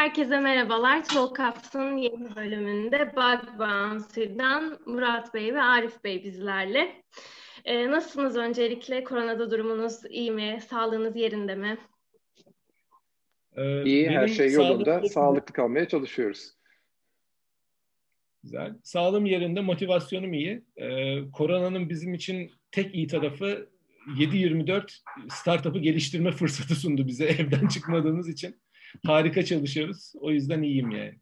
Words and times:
Herkese 0.00 0.40
merhabalar. 0.40 1.04
Talkups'ın 1.04 1.96
yeni 1.96 2.36
bölümünde 2.36 3.12
Bug 3.16 3.58
Bounty'den 3.58 4.78
Murat 4.86 5.34
Bey 5.34 5.54
ve 5.54 5.62
Arif 5.62 6.04
Bey 6.04 6.24
bizlerle. 6.24 7.02
Ee, 7.64 7.90
nasılsınız 7.90 8.36
öncelikle? 8.36 9.04
Koronada 9.04 9.50
durumunuz 9.50 10.04
iyi 10.10 10.30
mi? 10.30 10.58
Sağlığınız 10.68 11.16
yerinde 11.16 11.54
mi? 11.54 11.78
Ee, 13.56 13.84
iyi, 13.84 14.10
her 14.10 14.28
şey 14.28 14.52
yolunda. 14.52 14.84
Sağlıklı, 14.84 15.08
sağlıklı 15.08 15.54
kalmaya 15.54 15.88
çalışıyoruz. 15.88 16.52
Güzel. 18.42 18.74
Sağlığım 18.82 19.26
yerinde, 19.26 19.60
motivasyonum 19.60 20.32
iyi. 20.32 20.64
Ee, 20.76 21.30
koronanın 21.32 21.88
bizim 21.88 22.14
için 22.14 22.50
tek 22.72 22.94
iyi 22.94 23.06
tarafı 23.06 23.68
7-24 24.18 24.92
startup'ı 25.28 25.78
geliştirme 25.78 26.32
fırsatı 26.32 26.74
sundu 26.74 27.06
bize 27.06 27.24
evden 27.38 27.66
çıkmadığımız 27.68 28.28
için 28.28 28.60
harika 29.06 29.44
çalışıyoruz. 29.44 30.12
O 30.20 30.30
yüzden 30.30 30.62
iyiyim 30.62 30.90
yani. 30.90 31.14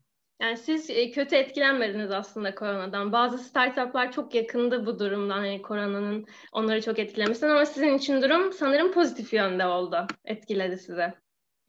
Yani 0.43 0.57
siz 0.57 0.91
e, 0.91 1.11
kötü 1.11 1.37
etkilenmediniz 1.37 2.11
aslında 2.11 2.55
koronadan. 2.55 3.13
Bazı 3.13 3.39
startuplar 3.39 4.13
çok 4.13 4.35
yakındı 4.35 4.87
bu 4.87 4.99
durumdan, 4.99 5.39
hani 5.39 5.63
koronanın 5.63 6.27
onları 6.53 6.83
çok 6.83 6.99
etkilemesinden 6.99 7.51
ama 7.51 7.67
sizin 7.67 7.99
için 7.99 8.23
durum 8.23 8.53
sanırım 8.53 8.93
pozitif 8.93 9.33
yönde 9.33 9.67
oldu, 9.67 10.07
etkiledi 10.25 10.79
size. 10.79 11.15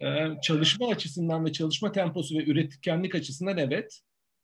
Ee, 0.02 0.28
çalışma 0.44 0.88
açısından 0.88 1.46
ve 1.46 1.52
çalışma 1.52 1.92
temposu 1.92 2.38
ve 2.38 2.44
üretkenlik 2.44 3.16
açısından 3.16 3.58
evet. 3.58 4.00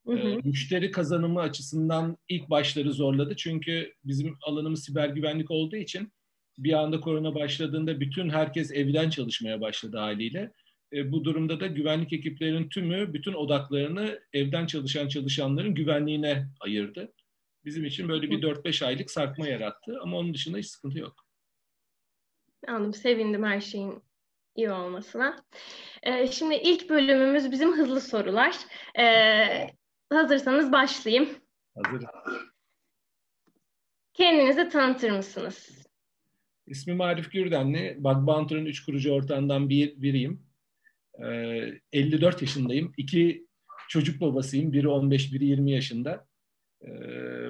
Hı 0.06 0.14
hı. 0.14 0.18
Ee, 0.18 0.36
müşteri 0.44 0.92
kazanımı 0.92 1.40
açısından 1.40 2.18
ilk 2.30 2.50
başları 2.50 2.94
zorladı. 2.94 3.36
Çünkü 3.36 3.94
bizim 4.04 4.38
alanımız 4.42 4.84
siber 4.84 5.10
güvenlik 5.10 5.52
olduğu 5.52 5.76
için 5.76 6.14
bir 6.58 6.74
anda 6.74 7.00
korona 7.00 7.36
başladığında 7.36 8.00
bütün 8.00 8.30
herkes 8.30 8.72
evden 8.72 9.10
çalışmaya 9.10 9.62
başladı 9.62 9.98
haliyle. 9.98 10.52
E, 10.96 11.12
bu 11.12 11.24
durumda 11.24 11.60
da 11.60 11.68
güvenlik 11.68 12.14
ekiplerinin 12.14 12.70
tümü 12.70 13.14
bütün 13.14 13.34
odaklarını 13.34 14.20
evden 14.34 14.66
çalışan 14.66 15.08
çalışanların 15.08 15.76
güvenliğine 15.76 16.48
ayırdı. 16.60 17.14
Bizim 17.66 17.86
için 17.86 18.10
böyle 18.10 18.30
bir 18.30 18.42
4-5 18.42 18.86
aylık 18.86 19.12
sarkma 19.12 19.48
yarattı 19.48 20.00
ama 20.02 20.18
onun 20.18 20.34
dışında 20.34 20.58
hiç 20.58 20.68
sıkıntı 20.68 21.00
yok. 21.00 21.26
Anladım. 22.68 22.94
Sevindim 22.94 23.44
her 23.44 23.62
şeyin 23.62 24.04
iyi 24.56 24.72
olmasına. 24.72 25.46
Ee, 26.04 26.28
şimdi 26.28 26.56
ilk 26.56 26.90
bölümümüz 26.90 27.52
bizim 27.52 27.78
hızlı 27.78 28.02
sorular. 28.02 28.56
Ee, 29.00 29.68
hazırsanız 30.10 30.72
başlayayım. 30.72 31.30
Hazırım. 31.76 32.10
Kendinizi 34.14 34.70
tanıtır 34.70 35.12
mısınız? 35.12 35.86
İsmim 36.68 37.02
Arif 37.02 37.32
Gürdenli. 37.32 37.96
Bug 38.00 38.28
Bounty'nin 38.28 38.66
üç 38.66 38.86
kurucu 38.86 39.12
ortağından 39.12 39.70
bir, 39.70 40.02
biriyim. 40.02 40.46
54 41.20 42.36
ee, 42.36 42.46
yaşındayım. 42.46 42.94
İki 42.98 43.48
çocuk 43.90 44.22
babasıyım. 44.22 44.74
Biri 44.74 44.88
15, 44.88 45.34
biri 45.34 45.46
20 45.46 45.72
yaşında. 45.72 46.28
Ee, 46.82 46.90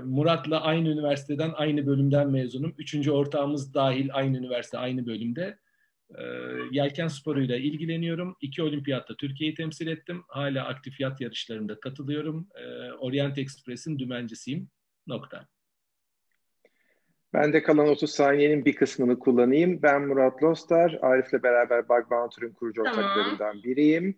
Murat'la 0.04 0.62
aynı 0.62 0.90
üniversiteden, 0.90 1.52
aynı 1.56 1.88
bölümden 1.88 2.32
mezunum. 2.32 2.76
Üçüncü 2.78 3.12
ortağımız 3.12 3.74
dahil 3.74 4.10
aynı 4.14 4.38
üniversite, 4.38 4.78
aynı 4.78 5.06
bölümde. 5.06 5.60
Ee, 6.16 6.24
yelken 6.72 7.08
sporuyla 7.08 7.58
ilgileniyorum. 7.58 8.36
İki 8.42 8.64
olimpiyatta 8.64 9.16
Türkiye'yi 9.16 9.56
temsil 9.56 9.88
ettim. 9.88 10.24
Hala 10.28 10.66
aktif 10.66 11.00
yat 11.00 11.22
yarışlarında 11.22 11.80
katılıyorum. 11.80 12.48
Orient 13.00 13.38
Express'in 13.38 14.00
dümencisiyim. 14.00 14.70
Nokta. 15.08 15.48
Ben 17.36 17.54
de 17.54 17.64
kalan 17.64 17.88
30 17.88 18.12
saniyenin 18.12 18.66
bir 18.66 18.76
kısmını 18.76 19.20
kullanayım. 19.20 19.82
Ben 19.82 20.02
Murat 20.02 20.44
Lostar, 20.44 21.00
Arif'le 21.02 21.44
beraber 21.44 21.90
Bug 21.90 22.12
Bounty'nin 22.12 22.54
kurucu 22.54 22.84
tamam. 22.84 23.00
ortaklarından 23.00 23.64
biriyim. 23.64 24.18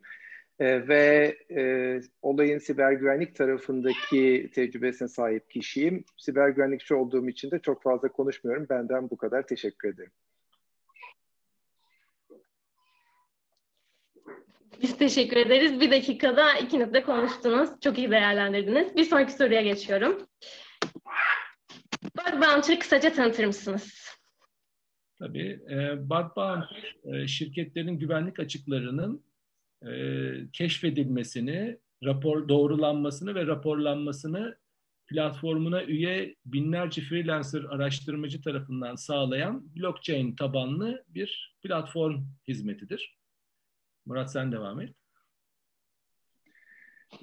Ee, 0.60 0.88
ve 0.88 1.38
e, 1.56 2.02
olayın 2.22 2.58
siber 2.58 2.92
güvenlik 2.92 3.36
tarafındaki 3.36 4.52
tecrübesine 4.54 5.08
sahip 5.08 5.50
kişiyim. 5.50 6.04
Siber 6.17 6.50
güvenlikçi 6.50 6.94
olduğum 6.94 7.30
için 7.30 7.52
de 7.52 7.60
çok 7.60 7.83
fazla 7.83 8.08
konuşmuyorum. 8.08 8.67
Benden 8.70 9.10
bu 9.10 9.17
kadar. 9.17 9.48
Teşekkür 9.48 9.94
ederim. 9.94 10.11
Biz 14.82 14.98
teşekkür 14.98 15.38
ederiz. 15.38 15.80
Bir 15.80 15.92
dakikada 15.92 16.54
ikiniz 16.54 16.94
de 16.94 17.04
konuştunuz. 17.04 17.70
Çok 17.82 17.98
iyi 17.98 18.11
değerlendirdiniz. 18.11 18.95
Bir 18.95 19.04
sonraki 19.04 19.34
soruya 19.34 19.61
geçiyorum. 19.61 20.27
Bounty'yi 22.42 22.80
kısaca 22.80 23.14
tanıtır 23.14 23.45
mısınız? 23.45 24.17
Tabii. 25.20 25.59
E, 25.70 26.09
Bounty 26.09 26.77
e, 27.03 27.27
şirketlerin 27.27 27.99
güvenlik 27.99 28.39
açıklarının 28.39 29.23
e, 29.86 29.92
keşfedilmesini, 30.53 31.77
rapor 32.03 32.49
doğrulanmasını 32.49 33.36
ve 33.36 33.48
raporlanmasını 33.48 34.58
platformuna 35.08 35.83
üye 35.83 36.36
binlerce 36.45 37.02
freelancer 37.02 37.64
araştırmacı 37.64 38.42
tarafından 38.42 38.95
sağlayan 38.95 39.75
blockchain 39.75 40.36
tabanlı 40.36 41.05
bir 41.08 41.58
platform 41.61 42.23
hizmetidir. 42.48 43.17
Murat 44.05 44.31
sen 44.31 44.52
devam 44.52 44.81
et. 44.81 44.97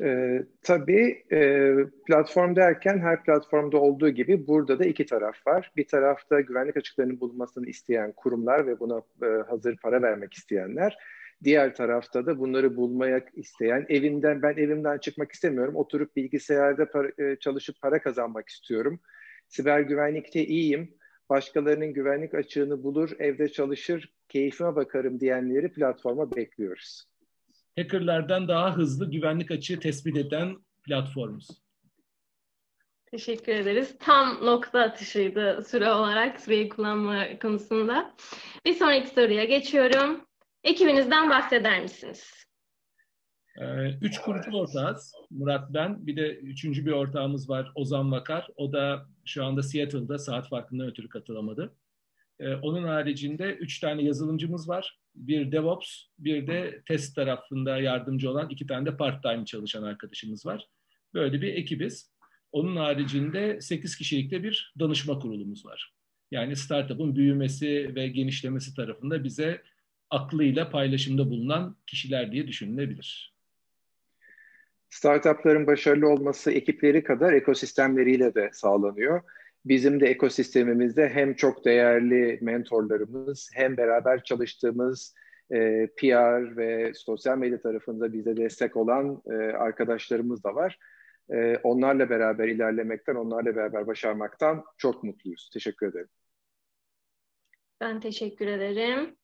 E, 0.00 0.39
tabii 0.62 1.25
e, 1.33 1.75
platform 2.06 2.56
derken 2.56 2.99
her 2.99 3.22
platformda 3.22 3.78
olduğu 3.78 4.09
gibi 4.09 4.47
burada 4.47 4.78
da 4.78 4.84
iki 4.84 5.06
taraf 5.06 5.47
var. 5.47 5.72
Bir 5.77 5.89
tarafta 5.89 6.41
güvenlik 6.41 6.77
açıklarının 6.77 7.21
bulunmasını 7.21 7.67
isteyen 7.67 8.12
kurumlar 8.12 8.67
ve 8.67 8.81
buna 8.81 9.03
e, 9.23 9.27
hazır 9.49 9.77
para 9.77 10.03
vermek 10.03 10.33
isteyenler. 10.33 10.97
Diğer 11.44 11.75
tarafta 11.75 12.27
da 12.27 12.39
bunları 12.39 12.77
bulmaya 12.77 13.25
isteyen, 13.34 13.87
evinden 13.89 14.43
ben 14.43 14.56
evimden 14.56 14.99
çıkmak 14.99 15.33
istemiyorum, 15.33 15.77
oturup 15.77 16.17
bilgisayarda 16.17 16.91
para, 16.91 17.09
e, 17.19 17.37
çalışıp 17.37 17.81
para 17.83 18.03
kazanmak 18.03 18.49
istiyorum. 18.49 19.00
Siber 19.49 19.81
güvenlikte 19.81 20.44
iyiyim, 20.44 20.94
başkalarının 21.31 21.93
güvenlik 21.93 22.34
açığını 22.34 22.83
bulur, 22.83 23.11
evde 23.19 23.49
çalışır, 23.49 24.15
keyfime 24.28 24.77
bakarım 24.77 25.21
diyenleri 25.21 25.73
platforma 25.73 26.37
bekliyoruz 26.37 27.13
hackerlardan 27.77 28.49
daha 28.49 28.77
hızlı 28.77 29.11
güvenlik 29.11 29.51
açığı 29.51 29.81
tespit 29.81 30.17
eden 30.17 30.57
platformumuz. 30.83 31.49
Teşekkür 33.07 33.53
ederiz. 33.53 33.97
Tam 33.99 34.47
nokta 34.47 34.81
atışıydı 34.81 35.65
süre 35.67 35.93
olarak, 35.93 36.41
süreyi 36.41 36.69
kullanma 36.69 37.39
konusunda. 37.39 38.15
Bir 38.67 38.75
sonraki 38.75 39.09
soruya 39.09 39.45
geçiyorum. 39.45 40.25
Ekibinizden 40.65 41.31
bahseder 41.31 41.83
misiniz? 41.83 42.45
Ee, 43.61 43.89
üç 44.01 44.19
kurucu 44.19 44.51
ortağız. 44.51 45.12
Murat 45.31 45.75
ben. 45.75 46.06
Bir 46.06 46.17
de 46.17 46.35
üçüncü 46.35 46.87
bir 46.87 46.93
ortağımız 46.93 47.51
var 47.51 47.73
Ozan 47.75 48.12
Vakar. 48.12 48.49
O 48.56 48.73
da 48.73 49.06
şu 49.25 49.45
anda 49.45 49.62
Seattle'da 49.62 50.19
saat 50.19 50.49
farkından 50.49 50.87
ötürü 50.87 51.09
katılamadı. 51.09 51.75
Ee, 52.41 52.55
onun 52.55 52.85
haricinde 52.85 53.55
üç 53.55 53.81
tane 53.81 54.03
yazılımcımız 54.03 54.69
var 54.69 54.99
bir 55.14 55.52
DevOps, 55.52 56.04
bir 56.19 56.47
de 56.47 56.82
test 56.86 57.14
tarafında 57.16 57.80
yardımcı 57.80 58.30
olan 58.30 58.50
iki 58.50 58.66
tane 58.66 58.86
de 58.86 58.97
part-time 58.97 59.44
çalışan 59.44 59.82
arkadaşımız 59.82 60.47
var. 60.47 60.69
Böyle 61.14 61.42
bir 61.42 61.54
ekibiz. 61.54 62.14
Onun 62.52 62.76
haricinde 62.76 63.60
8 63.60 63.97
kişilikte 63.97 64.42
bir 64.42 64.75
danışma 64.78 65.19
kurulumuz 65.19 65.66
var. 65.66 65.94
Yani 66.30 66.56
startup'ın 66.56 67.16
büyümesi 67.16 67.94
ve 67.94 68.08
genişlemesi 68.08 68.75
tarafında 68.75 69.25
bize 69.25 69.62
aklıyla 70.10 70.70
paylaşımda 70.70 71.31
bulunan 71.31 71.76
kişiler 71.86 72.32
diye 72.32 72.46
düşünülebilir. 72.48 73.34
Startupların 74.91 75.66
başarılı 75.66 76.08
olması 76.08 76.52
ekipleri 76.52 77.04
kadar 77.04 77.32
ekosistemleriyle 77.32 78.34
de 78.34 78.50
sağlanıyor. 78.52 79.22
Bizim 79.64 80.00
de 80.00 80.06
ekosistemimizde 80.06 81.08
hem 81.08 81.34
çok 81.34 81.64
değerli 81.64 82.38
mentorlarımız 82.42 83.50
hem 83.55 83.76
beraber 83.76 84.25
çalıştığımız 84.25 85.14
e, 85.50 85.88
PR 85.96 86.56
ve 86.56 86.93
sosyal 86.94 87.38
medya 87.38 87.61
tarafında 87.61 88.12
bize 88.12 88.37
destek 88.37 88.76
olan 88.76 89.22
e, 89.31 89.34
arkadaşlarımız 89.34 90.44
da 90.44 90.55
var. 90.55 90.78
E, 91.31 91.56
onlarla 91.56 92.11
beraber 92.11 92.49
ilerlemekten, 92.49 93.14
onlarla 93.14 93.56
beraber 93.56 93.87
başarmaktan 93.87 94.64
çok 94.78 95.05
mutluyuz. 95.05 95.50
Teşekkür 95.52 95.88
ederim. 95.88 96.08
Ben 97.81 98.00
teşekkür 98.00 98.46
ederim. 98.46 99.17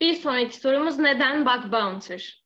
Bir 0.00 0.14
sonraki 0.14 0.56
sorumuz 0.56 0.98
neden 0.98 1.46
Bug 1.46 1.72
Bouncer? 1.72 2.44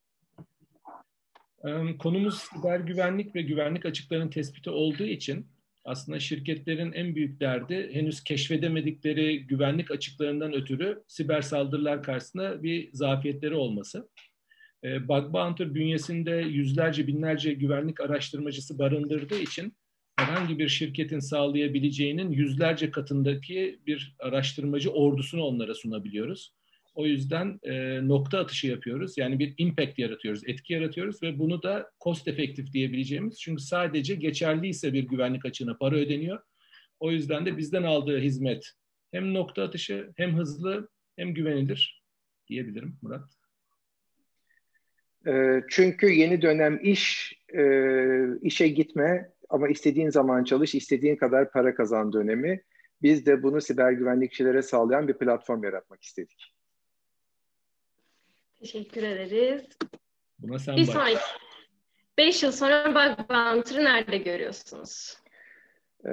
Konumuz 1.98 2.38
siber 2.38 2.80
güvenlik 2.80 3.34
ve 3.34 3.42
güvenlik 3.42 3.86
açıklarının 3.86 4.30
tespiti 4.30 4.70
olduğu 4.70 5.04
için 5.04 5.46
aslında 5.84 6.20
şirketlerin 6.20 6.92
en 6.92 7.14
büyük 7.14 7.40
derdi 7.40 7.90
henüz 7.92 8.24
keşfedemedikleri 8.24 9.46
güvenlik 9.46 9.90
açıklarından 9.90 10.52
ötürü 10.52 11.02
siber 11.08 11.42
saldırılar 11.42 12.02
karşısında 12.02 12.62
bir 12.62 12.92
zafiyetleri 12.92 13.54
olması. 13.54 14.08
E, 14.84 15.08
Bug 15.08 15.32
Bounty 15.32 15.64
bünyesinde 15.64 16.30
yüzlerce 16.30 17.06
binlerce 17.06 17.54
güvenlik 17.54 18.00
araştırmacısı 18.00 18.78
barındırdığı 18.78 19.38
için 19.38 19.76
herhangi 20.16 20.58
bir 20.58 20.68
şirketin 20.68 21.20
sağlayabileceğinin 21.20 22.30
yüzlerce 22.30 22.90
katındaki 22.90 23.80
bir 23.86 24.16
araştırmacı 24.18 24.90
ordusunu 24.90 25.42
onlara 25.42 25.74
sunabiliyoruz. 25.74 26.54
O 26.94 27.06
yüzden 27.06 27.60
e, 27.62 28.00
nokta 28.08 28.38
atışı 28.38 28.66
yapıyoruz. 28.66 29.18
Yani 29.18 29.38
bir 29.38 29.54
impact 29.58 29.98
yaratıyoruz, 29.98 30.42
etki 30.46 30.72
yaratıyoruz 30.72 31.22
ve 31.22 31.38
bunu 31.38 31.62
da 31.62 31.90
cost 32.04 32.28
efektif 32.28 32.72
diyebileceğimiz. 32.72 33.40
Çünkü 33.40 33.62
sadece 33.62 34.14
geçerliyse 34.14 34.92
bir 34.92 35.02
güvenlik 35.02 35.44
açığına 35.44 35.76
para 35.76 35.96
ödeniyor. 35.96 36.40
O 37.00 37.10
yüzden 37.10 37.46
de 37.46 37.56
bizden 37.56 37.82
aldığı 37.82 38.18
hizmet 38.18 38.70
hem 39.12 39.34
nokta 39.34 39.62
atışı 39.62 40.12
hem 40.16 40.36
hızlı 40.36 40.88
hem 41.16 41.34
güvenilir 41.34 42.04
diyebilirim 42.48 42.96
Murat. 43.02 43.30
Ee, 45.26 45.62
çünkü 45.70 46.06
yeni 46.06 46.42
dönem 46.42 46.78
iş, 46.82 47.34
e, 47.54 47.62
işe 48.42 48.68
gitme 48.68 49.30
ama 49.48 49.68
istediğin 49.68 50.10
zaman 50.10 50.44
çalış, 50.44 50.74
istediğin 50.74 51.16
kadar 51.16 51.50
para 51.50 51.74
kazan 51.74 52.12
dönemi. 52.12 52.62
Biz 53.02 53.26
de 53.26 53.42
bunu 53.42 53.60
siber 53.60 53.92
güvenlikçilere 53.92 54.62
sağlayan 54.62 55.08
bir 55.08 55.18
platform 55.18 55.64
yaratmak 55.64 56.02
istedik. 56.02 56.53
Teşekkür 58.64 59.02
ederiz. 59.02 59.62
Buna 60.38 60.58
sen 60.58 60.76
bir 60.76 60.86
bak. 60.86 60.94
sonraki. 60.94 61.18
Beş 62.18 62.42
yıl 62.42 62.52
sonra 62.52 62.88
Bug 62.88 63.30
Bounty'ı 63.30 63.84
nerede 63.84 64.18
görüyorsunuz? 64.18 65.18
Ee, 66.04 66.08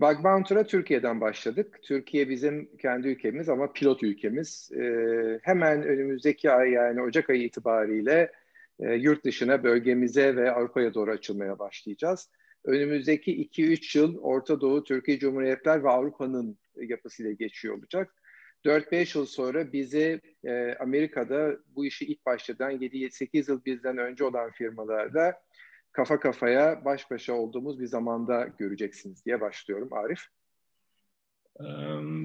Bug 0.00 0.24
Bounty'ra 0.24 0.66
Türkiye'den 0.66 1.20
başladık. 1.20 1.78
Türkiye 1.82 2.28
bizim 2.28 2.76
kendi 2.76 3.08
ülkemiz 3.08 3.48
ama 3.48 3.72
pilot 3.72 4.02
ülkemiz. 4.02 4.70
Ee, 4.72 5.40
hemen 5.42 5.82
önümüzdeki 5.82 6.50
ay 6.50 6.70
yani 6.70 7.02
Ocak 7.02 7.30
ayı 7.30 7.42
itibariyle 7.42 8.32
e, 8.80 8.94
yurt 8.94 9.24
dışına, 9.24 9.64
bölgemize 9.64 10.36
ve 10.36 10.52
Avrupa'ya 10.52 10.94
doğru 10.94 11.10
açılmaya 11.10 11.58
başlayacağız. 11.58 12.30
Önümüzdeki 12.64 13.48
2-3 13.48 13.98
yıl 13.98 14.18
Orta 14.18 14.60
Doğu, 14.60 14.84
Türkiye 14.84 15.18
Cumhuriyetler 15.18 15.84
ve 15.84 15.88
Avrupa'nın 15.88 16.58
yapısıyla 16.76 17.32
geçiyor 17.32 17.78
olacak. 17.78 18.14
4-5 18.64 19.18
yıl 19.18 19.26
sonra 19.26 19.72
bizi 19.72 20.20
e, 20.44 20.74
Amerika'da 20.80 21.56
bu 21.76 21.86
işi 21.86 22.04
ilk 22.04 22.26
başladan 22.26 22.72
7-8 22.72 23.50
yıl 23.50 23.64
bizden 23.64 23.98
önce 23.98 24.24
olan 24.24 24.50
firmalarda 24.50 25.34
kafa 25.92 26.20
kafaya 26.20 26.84
baş 26.84 27.10
başa 27.10 27.32
olduğumuz 27.32 27.80
bir 27.80 27.86
zamanda 27.86 28.48
göreceksiniz 28.58 29.26
diye 29.26 29.40
başlıyorum 29.40 29.92
Arif. 29.92 30.20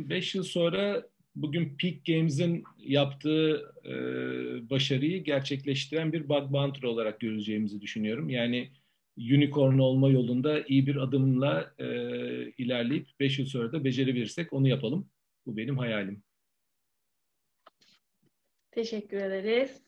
5 0.09 0.35
yıl 0.35 0.43
sonra 0.43 1.07
bugün 1.35 1.77
Peak 1.77 2.05
Games'in 2.05 2.63
yaptığı 2.77 3.73
e, 3.85 3.93
başarıyı 4.69 5.23
gerçekleştiren 5.23 6.13
bir 6.13 6.29
bug 6.29 6.51
bounty 6.51 6.87
olarak 6.87 7.19
göreceğimizi 7.19 7.81
düşünüyorum. 7.81 8.29
Yani 8.29 8.69
unicorn 9.17 9.77
olma 9.77 10.09
yolunda 10.09 10.61
iyi 10.67 10.87
bir 10.87 10.95
adımla 10.95 11.73
e, 11.79 11.85
ilerleyip 12.57 13.07
5 13.19 13.39
yıl 13.39 13.45
sonra 13.45 13.71
da 13.71 13.83
becerebilirsek 13.83 14.53
onu 14.53 14.67
yapalım. 14.67 15.09
Bu 15.45 15.57
benim 15.57 15.77
hayalim. 15.77 16.23
Teşekkür 18.71 19.17
ederiz. 19.17 19.83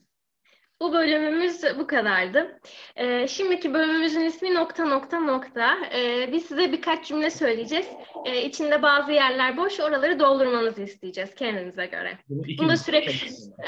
Bu 0.80 0.92
bölümümüz 0.92 1.62
bu 1.78 1.86
kadardı. 1.86 2.60
Ee, 2.96 3.28
şimdiki 3.28 3.74
bölümümüzün 3.74 4.20
ismi 4.20 4.54
nokta 4.54 4.84
nokta 4.84 5.20
nokta. 5.20 5.76
Ee, 5.94 6.32
biz 6.32 6.46
size 6.46 6.72
birkaç 6.72 7.08
cümle 7.08 7.30
söyleyeceğiz. 7.30 7.88
Ee, 8.26 8.44
içinde 8.44 8.82
bazı 8.82 9.12
yerler 9.12 9.56
boş, 9.56 9.80
oraları 9.80 10.20
doldurmanızı 10.20 10.82
isteyeceğiz 10.82 11.34
kendinize 11.34 11.86
göre. 11.86 12.18
Bunda 12.58 12.76
süre 12.76 13.04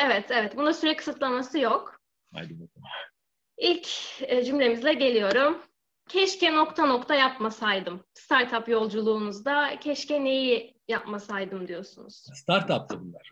evet 0.05 0.31
evet, 0.31 0.57
bunda 0.57 0.73
süre 0.73 0.97
kısıtlaması 0.97 1.59
yok. 1.59 2.01
Haydi 2.33 2.55
bakalım. 2.55 2.89
İlk 3.59 3.89
e, 4.21 4.45
cümlemizle 4.45 4.95
geliyorum. 4.95 5.63
Keşke 6.09 6.55
nokta 6.55 6.87
nokta 6.87 7.15
yapmasaydım. 7.15 8.05
Startup 8.15 8.69
yolculuğunuzda 8.69 9.81
keşke 9.81 10.25
neyi 10.25 10.75
yapmasaydım 10.89 11.69
diyorsunuz. 11.69 12.27
Startup'tı 12.35 13.01
bunlar. 13.01 13.31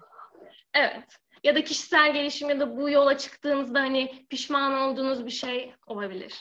Evet. 0.75 1.05
Ya 1.45 1.55
da 1.55 1.65
kişisel 1.65 2.15
gelişim 2.15 2.49
ya 2.51 2.61
da 2.61 2.77
bu 2.77 2.91
yola 2.91 3.19
çıktığınızda 3.19 3.81
hani 3.81 4.27
pişman 4.31 4.73
olduğunuz 4.73 5.27
bir 5.27 5.31
şey 5.31 5.73
olabilir. 5.87 6.33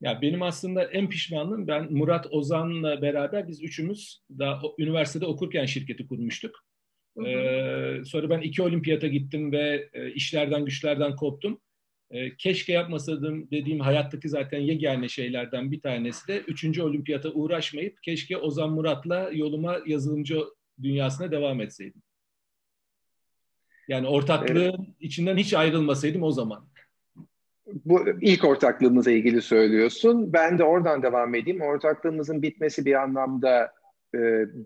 Ya 0.00 0.22
benim 0.22 0.42
aslında 0.42 0.84
en 0.84 1.08
pişmanlığım 1.08 1.66
ben 1.68 1.92
Murat 1.92 2.26
Ozan'la 2.30 3.02
beraber 3.02 3.48
biz 3.48 3.62
üçümüz 3.62 4.22
daha 4.38 4.62
üniversitede 4.78 5.26
okurken 5.26 5.66
şirketi 5.66 6.06
kurmuştuk. 6.06 6.64
Hı 7.18 7.24
hı. 7.24 7.28
Ee, 7.28 8.04
sonra 8.04 8.30
ben 8.30 8.40
iki 8.40 8.62
olimpiyata 8.62 9.06
gittim 9.06 9.52
ve 9.52 9.90
e, 9.92 10.12
işlerden 10.12 10.64
güçlerden 10.64 11.16
koptum. 11.16 11.60
E, 12.10 12.36
keşke 12.36 12.72
yapmasaydım 12.72 13.50
dediğim 13.50 13.80
hayattaki 13.80 14.28
zaten 14.28 14.60
yegane 14.60 15.08
şeylerden 15.08 15.72
bir 15.72 15.80
tanesi 15.80 16.28
de 16.28 16.40
üçüncü 16.40 16.82
olimpiyata 16.82 17.30
uğraşmayıp 17.30 18.02
keşke 18.02 18.36
Ozan 18.36 18.70
Murat'la 18.70 19.30
yoluma 19.32 19.78
yazılımcı 19.86 20.40
dünyasına 20.82 21.30
devam 21.30 21.60
etseydim. 21.60 22.02
Yani 23.88 24.06
ortaklığın 24.06 24.86
evet. 24.86 24.96
içinden 25.00 25.36
hiç 25.36 25.54
ayrılmasaydım 25.54 26.22
o 26.22 26.30
zaman. 26.30 26.68
Bu 27.84 28.08
ilk 28.20 28.44
ortaklığımıza 28.44 29.10
ilgili 29.10 29.42
söylüyorsun. 29.42 30.32
Ben 30.32 30.58
de 30.58 30.64
oradan 30.64 31.02
devam 31.02 31.34
edeyim. 31.34 31.60
Ortaklığımızın 31.60 32.42
bitmesi 32.42 32.84
bir 32.84 33.02
anlamda 33.02 33.72
e, 34.14 34.18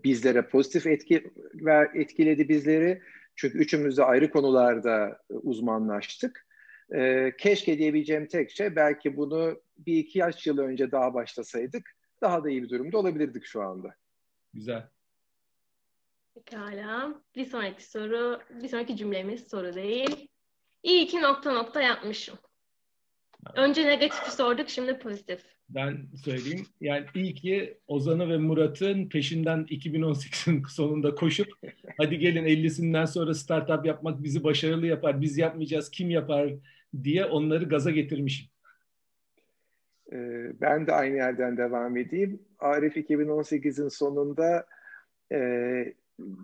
bizlere 0.03 0.41
pozitif 0.41 0.87
etki 0.87 1.31
ver, 1.55 1.89
etkiledi 1.93 2.49
bizleri. 2.49 3.01
Çünkü 3.35 3.57
üçümüz 3.57 3.97
de 3.97 4.03
ayrı 4.03 4.29
konularda 4.31 5.19
uzmanlaştık. 5.29 6.44
E, 6.93 7.31
keşke 7.37 7.77
diyebileceğim 7.77 8.27
tek 8.27 8.51
şey 8.51 8.75
belki 8.75 9.17
bunu 9.17 9.61
bir 9.77 9.97
iki 9.97 10.19
yaş 10.19 10.47
yıl 10.47 10.57
önce 10.57 10.91
daha 10.91 11.13
başlasaydık 11.13 11.95
daha 12.21 12.43
da 12.43 12.49
iyi 12.49 12.63
bir 12.63 12.69
durumda 12.69 12.97
olabilirdik 12.97 13.45
şu 13.45 13.61
anda. 13.61 13.95
Güzel. 14.53 14.83
Pekala. 16.35 17.21
Bir 17.35 17.45
sonraki 17.45 17.85
soru, 17.85 18.39
bir 18.61 18.67
sonraki 18.67 18.97
cümlemiz 18.97 19.47
soru 19.47 19.75
değil. 19.75 20.29
İyi 20.83 21.07
ki 21.07 21.21
nokta 21.21 21.53
nokta 21.53 21.81
yapmışım. 21.81 22.37
Önce 23.55 23.87
negatifi 23.87 24.31
sorduk, 24.31 24.69
şimdi 24.69 24.99
pozitif. 24.99 25.41
Ben 25.69 26.07
söyleyeyim. 26.23 26.65
Yani 26.81 27.05
iyi 27.15 27.35
ki 27.35 27.77
Ozan'ı 27.87 28.29
ve 28.29 28.37
Murat'ın 28.37 29.09
peşinden 29.09 29.59
2018'in 29.59 30.63
sonunda 30.69 31.15
koşup 31.15 31.47
hadi 31.97 32.19
gelin 32.19 32.45
50'sinden 32.45 33.05
sonra 33.05 33.33
startup 33.33 33.85
yapmak 33.85 34.23
bizi 34.23 34.43
başarılı 34.43 34.87
yapar, 34.87 35.21
biz 35.21 35.37
yapmayacağız, 35.37 35.91
kim 35.91 36.09
yapar 36.09 36.53
diye 37.03 37.25
onları 37.25 37.69
gaza 37.69 37.91
getirmişim. 37.91 38.47
Ben 40.61 40.87
de 40.87 40.91
aynı 40.91 41.15
yerden 41.15 41.57
devam 41.57 41.97
edeyim. 41.97 42.41
Arif 42.59 42.97
2018'in 42.97 43.87
sonunda 43.87 44.67
e, 45.31 45.93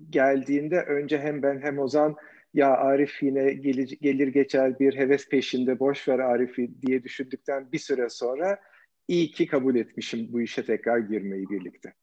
geldiğinde 0.09 0.81
önce 0.81 1.19
hem 1.19 1.43
ben 1.43 1.61
hem 1.61 1.79
Ozan 1.79 2.15
ya 2.53 2.77
Arif 2.77 3.23
yine 3.23 3.53
gelir, 3.53 3.97
gelir 4.01 4.27
geçer 4.27 4.79
bir 4.79 4.97
heves 4.97 5.29
peşinde 5.29 5.79
boş 5.79 6.07
ver 6.07 6.19
Arif'i 6.19 6.81
diye 6.81 7.03
düşündükten 7.03 7.71
bir 7.71 7.79
süre 7.79 8.09
sonra 8.09 8.59
iyi 9.07 9.31
ki 9.31 9.47
kabul 9.47 9.75
etmişim 9.75 10.33
bu 10.33 10.41
işe 10.41 10.65
tekrar 10.65 10.99
girmeyi 10.99 11.49
birlikte. 11.49 11.93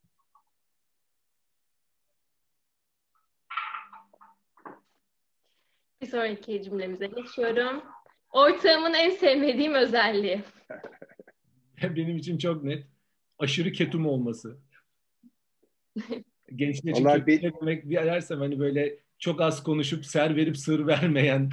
Bir 6.01 6.07
sonraki 6.07 6.63
cümlemize 6.63 7.07
geçiyorum. 7.07 7.83
Ortağımın 8.29 8.93
en 8.93 9.09
sevmediğim 9.09 9.73
özelliği. 9.73 10.41
Benim 11.83 12.17
için 12.17 12.37
çok 12.37 12.63
net. 12.63 12.83
Aşırı 13.39 13.71
ketum 13.71 14.05
olması. 14.05 14.57
Gençler 16.55 16.91
için 16.91 17.05
Vallahi 17.05 17.27
bir... 17.27 17.41
demek 17.41 17.91
dersem 17.91 18.39
hani 18.39 18.59
böyle 18.59 18.97
çok 19.19 19.41
az 19.41 19.63
konuşup 19.63 20.05
ser 20.05 20.35
verip 20.35 20.57
sır 20.57 20.87
vermeyen. 20.87 21.49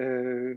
Ee, 0.00 0.54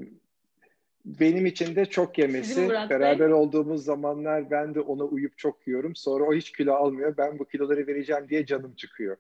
benim 1.06 1.46
için 1.46 1.76
de 1.76 1.86
çok 1.86 2.18
yemesi. 2.18 2.70
Beraber 2.70 3.30
olduğumuz 3.30 3.84
zamanlar 3.84 4.52
ben 4.52 4.76
de 4.76 4.80
ona 4.80 5.04
uyup 5.04 5.38
çok 5.38 5.68
yiyorum. 5.68 5.96
Sonra 5.96 6.24
o 6.24 6.34
hiç 6.34 6.52
kilo 6.52 6.74
almıyor. 6.74 7.18
Ben 7.18 7.40
bu 7.40 7.46
kiloları 7.46 7.88
vereceğim 7.88 8.30
diye 8.30 8.46
canım 8.46 8.76
çıkıyor. 8.76 9.18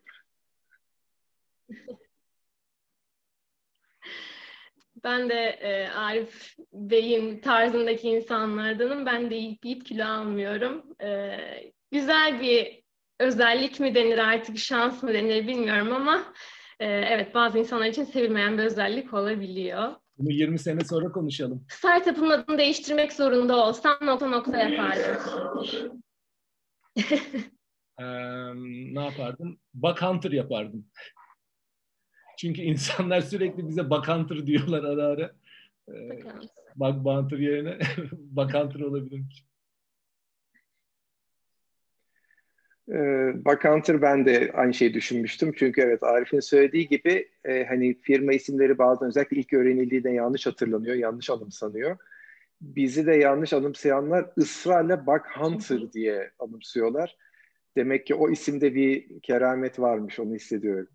Ben 5.03 5.29
de 5.29 5.49
e, 5.61 5.89
Arif 5.89 6.55
Bey'in 6.73 7.39
tarzındaki 7.39 8.09
insanlardanım. 8.09 9.05
Ben 9.05 9.29
de 9.29 9.35
yiyip 9.35 9.65
yiyip 9.65 9.85
kilo 9.85 10.05
almıyorum. 10.05 10.83
E, 11.03 11.37
güzel 11.91 12.41
bir 12.41 12.83
özellik 13.19 13.79
mi 13.79 13.95
denir 13.95 14.17
artık, 14.17 14.57
şans 14.57 15.03
mı 15.03 15.13
denir 15.13 15.47
bilmiyorum 15.47 15.93
ama 15.93 16.33
e, 16.79 16.85
evet 16.85 17.35
bazı 17.35 17.59
insanlar 17.59 17.85
için 17.85 18.03
sevilmeyen 18.03 18.57
bir 18.57 18.63
özellik 18.63 19.13
olabiliyor. 19.13 19.95
Bunu 20.17 20.31
20 20.31 20.59
sene 20.59 20.79
sonra 20.83 21.11
konuşalım. 21.11 21.65
Startup'ın 21.69 22.29
adını 22.29 22.57
değiştirmek 22.57 23.13
zorunda 23.13 23.65
olsam 23.65 23.97
nokta 24.01 24.27
nokta 24.27 24.57
yapardım. 24.57 26.03
ee, 27.99 28.05
ne 28.93 29.05
yapardım? 29.05 29.59
Bug 29.73 30.01
Hunter 30.01 30.31
yapardım. 30.31 30.85
Çünkü 32.37 32.61
insanlar 32.61 33.21
sürekli 33.21 33.67
bize 33.67 33.81
Hunter 33.81 34.47
diyorlar 34.47 34.83
ara 34.83 35.05
ara. 35.05 35.31
Ee, 35.89 36.23
Bug 36.75 37.05
Bounter 37.05 37.37
yerine 37.37 37.77
Hunter 38.37 38.79
olabilirmiş. 38.79 39.45
Bakantır 43.45 44.01
ben 44.01 44.25
de 44.25 44.51
aynı 44.53 44.73
şeyi 44.73 44.93
düşünmüştüm. 44.93 45.53
Çünkü 45.57 45.81
evet 45.81 46.03
Arif'in 46.03 46.39
söylediği 46.39 46.87
gibi 46.87 47.29
e, 47.45 47.65
hani 47.65 47.93
firma 48.01 48.33
isimleri 48.33 48.77
bazen 48.77 49.07
özellikle 49.07 49.37
ilk 49.37 49.53
öğrenildiğinde 49.53 50.09
yanlış 50.09 50.47
hatırlanıyor, 50.47 50.95
yanlış 50.95 51.29
anımsanıyor. 51.29 51.97
Bizi 52.61 53.05
de 53.05 53.13
yanlış 53.13 53.53
anımsayanlar 53.53 54.25
ısrarla 54.37 55.05
Buck 55.07 55.25
Hunter 55.37 55.91
diye 55.93 56.31
anımsıyorlar. 56.39 57.17
Demek 57.77 58.07
ki 58.07 58.15
o 58.15 58.29
isimde 58.29 58.75
bir 58.75 59.19
keramet 59.19 59.79
varmış, 59.79 60.19
onu 60.19 60.35
hissediyorum. 60.35 60.87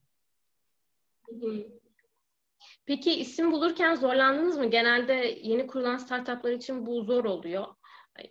Peki 2.87 3.20
isim 3.20 3.52
bulurken 3.52 3.94
zorlandınız 3.94 4.58
mı? 4.58 4.70
Genelde 4.70 5.38
yeni 5.42 5.66
kurulan 5.66 5.96
startuplar 5.96 6.52
için 6.52 6.87
bu 6.87 7.02
zor 7.02 7.25
oluyor. 7.25 7.66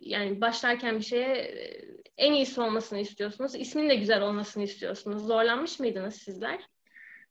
Yani 0.00 0.40
başlarken 0.40 0.98
bir 0.98 1.04
şeye 1.04 1.34
e, 1.34 1.80
en 2.16 2.32
iyisi 2.32 2.60
olmasını 2.60 2.98
istiyorsunuz. 2.98 3.54
İsmin 3.54 3.88
de 3.88 3.94
güzel 3.94 4.22
olmasını 4.22 4.62
istiyorsunuz. 4.62 5.26
Zorlanmış 5.26 5.80
mıydınız 5.80 6.14
sizler? 6.14 6.60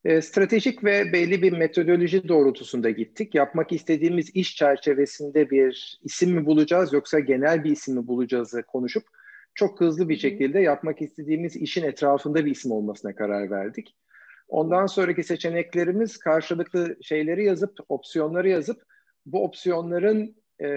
E, 0.06 0.22
stratejik 0.22 0.84
ve 0.84 1.14
belli 1.14 1.42
bir 1.42 1.52
metodoloji 1.52 2.28
doğrultusunda 2.28 2.90
gittik. 2.90 3.36
Yapmak 3.36 3.72
istediğimiz 3.72 4.36
iş 4.36 4.56
çerçevesinde 4.56 5.50
bir 5.50 6.00
isim 6.04 6.32
mi 6.32 6.46
bulacağız 6.46 6.94
yoksa 6.94 7.20
genel 7.20 7.64
bir 7.64 7.72
isim 7.72 7.96
mi 7.96 8.08
bulacağızı 8.08 8.64
konuşup 8.64 9.04
çok 9.56 9.82
hızlı 9.82 10.10
bir 10.10 10.18
şekilde 10.18 10.60
yapmak 10.60 11.02
istediğimiz 11.02 11.56
işin 11.56 11.84
etrafında 11.84 12.46
bir 12.46 12.52
isim 12.52 12.72
olmasına 12.72 13.16
karar 13.16 13.52
verdik. 13.52 13.96
Ondan 14.50 14.86
sonraki 14.86 15.24
seçeneklerimiz 15.24 16.18
karşılıklı 16.18 16.98
şeyleri 17.02 17.46
yazıp, 17.46 17.78
opsiyonları 17.90 18.50
yazıp 18.50 18.84
bu 19.26 19.44
opsiyonların 19.44 20.36
e, 20.62 20.68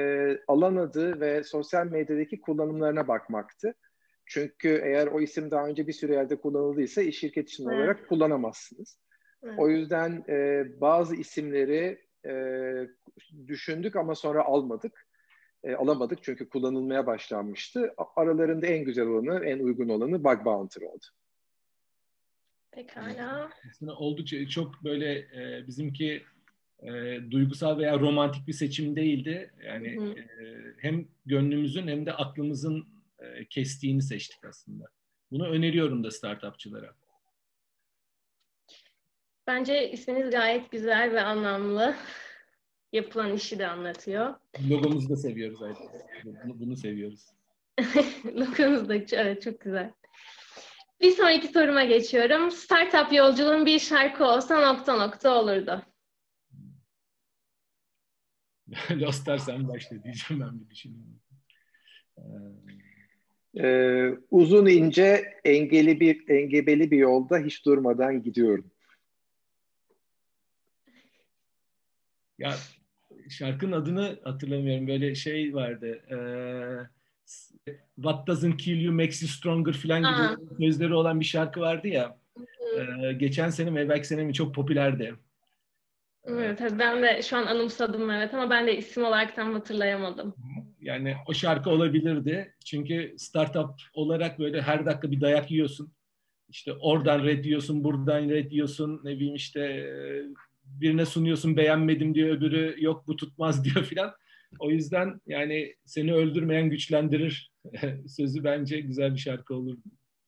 alan 0.48 0.76
adı 0.76 1.20
ve 1.20 1.44
sosyal 1.44 1.86
medyadaki 1.86 2.40
kullanımlarına 2.40 3.08
bakmaktı. 3.08 3.74
Çünkü 4.26 4.80
eğer 4.84 5.06
o 5.06 5.20
isim 5.20 5.50
daha 5.50 5.66
önce 5.66 5.86
bir 5.86 5.92
süre 5.92 6.12
yerde 6.12 6.36
kullanıldıysa 6.36 7.02
iş 7.02 7.18
şirket 7.18 7.48
için 7.48 7.68
evet. 7.68 7.78
olarak 7.78 8.08
kullanamazsınız. 8.08 8.98
Evet. 9.42 9.54
O 9.58 9.68
yüzden 9.68 10.24
e, 10.28 10.64
bazı 10.80 11.16
isimleri 11.16 11.98
e, 12.26 12.34
düşündük 13.46 13.96
ama 13.96 14.14
sonra 14.14 14.44
almadık. 14.44 15.06
E, 15.64 15.74
alamadık 15.74 16.22
çünkü 16.22 16.48
kullanılmaya 16.48 17.06
başlanmıştı. 17.06 17.94
Aralarında 18.16 18.66
en 18.66 18.84
güzel 18.84 19.06
olanı, 19.06 19.44
en 19.44 19.58
uygun 19.58 19.88
olanı 19.88 20.24
Bug 20.24 20.44
Bounty 20.44 20.86
oldu. 20.86 21.06
Pekala. 22.72 23.50
Aslında 23.70 23.96
oldukça 23.96 24.48
çok 24.48 24.84
böyle 24.84 25.18
e, 25.18 25.66
bizimki 25.66 26.22
e, 26.82 26.90
duygusal 27.30 27.78
veya 27.78 28.00
romantik 28.00 28.48
bir 28.48 28.52
seçim 28.52 28.96
değildi. 28.96 29.50
Yani 29.64 29.96
hı 29.96 30.04
hı. 30.04 30.18
E, 30.18 30.24
hem 30.78 31.08
gönlümüzün 31.26 31.88
hem 31.88 32.06
de 32.06 32.12
aklımızın 32.12 32.86
e, 33.18 33.44
kestiğini 33.44 34.02
seçtik 34.02 34.44
aslında. 34.44 34.84
Bunu 35.30 35.48
öneriyorum 35.48 36.04
da 36.04 36.10
startupçılara. 36.10 36.94
Bence 39.46 39.90
isminiz 39.90 40.30
gayet 40.30 40.70
güzel 40.70 41.12
ve 41.12 41.22
anlamlı. 41.22 41.96
Yapılan 42.92 43.34
işi 43.34 43.58
de 43.58 43.66
anlatıyor. 43.66 44.34
Logomuzu 44.70 45.08
da 45.08 45.16
seviyoruz 45.16 45.62
ayrıca. 45.62 45.80
Bunu, 46.24 46.60
bunu 46.60 46.76
seviyoruz. 46.76 47.26
Logonuz 48.24 48.88
da 48.88 48.94
evet, 48.94 49.42
çok 49.42 49.60
güzel. 49.60 49.92
Bir 51.02 51.10
sonraki 51.10 51.48
soruma 51.48 51.84
geçiyorum. 51.84 52.50
Startup 52.50 53.12
yolculuğun 53.12 53.66
bir 53.66 53.78
şarkı 53.78 54.24
olsa 54.24 54.72
nokta 54.72 54.96
nokta 54.96 55.40
olurdu. 55.40 55.82
Lostar 58.90 59.38
sen 59.38 59.68
başla 59.68 60.04
diyeceğim 60.04 60.42
ben 60.42 60.60
bir 60.60 60.70
düşünüyorum. 60.70 61.20
Ee, 63.60 64.08
uzun 64.30 64.66
ince 64.66 65.24
engeli 65.44 66.00
bir 66.00 66.28
engebeli 66.28 66.90
bir 66.90 66.98
yolda 66.98 67.38
hiç 67.38 67.64
durmadan 67.64 68.22
gidiyorum. 68.22 68.70
Ya 72.38 72.54
şarkının 73.28 73.72
adını 73.72 74.20
hatırlamıyorum. 74.24 74.88
Böyle 74.88 75.14
şey 75.14 75.54
vardı. 75.54 76.02
Ee, 76.10 76.16
What 77.96 78.26
doesn't 78.26 78.56
kill 78.56 78.80
you 78.80 78.94
makes 78.94 79.22
you 79.22 79.28
stronger 79.28 79.72
falan 79.72 80.00
gibi 80.00 80.46
sözleri 80.60 80.94
olan 80.94 81.20
bir 81.20 81.24
şarkı 81.24 81.60
vardı 81.60 81.88
ya. 81.88 82.18
Ee, 82.76 83.12
geçen 83.12 83.50
sene 83.50 83.70
mi 83.70 83.88
belki 83.88 84.06
sene 84.06 84.24
mi 84.24 84.34
çok 84.34 84.54
popülerdi. 84.54 85.14
Evet, 86.24 86.60
ben 86.78 87.02
de 87.02 87.22
şu 87.22 87.36
an 87.36 87.46
anımsadım 87.46 88.10
evet 88.10 88.34
ama 88.34 88.50
ben 88.50 88.66
de 88.66 88.76
isim 88.76 89.04
olarak 89.04 89.36
tam 89.36 89.52
hatırlayamadım. 89.52 90.34
Yani 90.80 91.16
o 91.26 91.34
şarkı 91.34 91.70
olabilirdi. 91.70 92.54
Çünkü 92.64 93.14
startup 93.18 93.70
olarak 93.94 94.38
böyle 94.38 94.62
her 94.62 94.86
dakika 94.86 95.10
bir 95.10 95.20
dayak 95.20 95.50
yiyorsun. 95.50 95.92
İşte 96.48 96.72
oradan 96.72 97.24
red 97.24 97.44
diyorsun, 97.44 97.84
buradan 97.84 98.28
red 98.28 98.50
diyorsun. 98.50 99.00
Ne 99.04 99.10
bileyim 99.10 99.34
işte 99.34 99.92
birine 100.64 101.06
sunuyorsun 101.06 101.56
beğenmedim 101.56 102.14
diyor, 102.14 102.36
öbürü 102.36 102.74
yok 102.78 103.06
bu 103.06 103.16
tutmaz 103.16 103.64
diyor 103.74 103.84
filan. 103.84 104.14
O 104.58 104.70
yüzden 104.70 105.20
yani 105.26 105.74
seni 105.84 106.14
öldürmeyen 106.14 106.70
güçlendirir 106.70 107.52
sözü 108.06 108.44
bence 108.44 108.80
güzel 108.80 109.14
bir 109.14 109.18
şarkı 109.18 109.54
olur. 109.54 109.76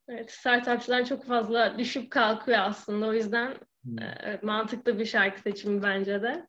Evet, 0.09 0.31
startupçılar 0.31 1.05
çok 1.05 1.25
fazla 1.25 1.79
düşüp 1.79 2.11
kalkıyor 2.11 2.59
aslında. 2.61 3.07
O 3.07 3.13
yüzden 3.13 3.55
hmm. 3.83 3.99
e, 3.99 4.41
mantıklı 4.43 4.99
bir 4.99 5.05
şarkı 5.05 5.41
seçimi 5.41 5.83
bence 5.83 6.23
de. 6.23 6.47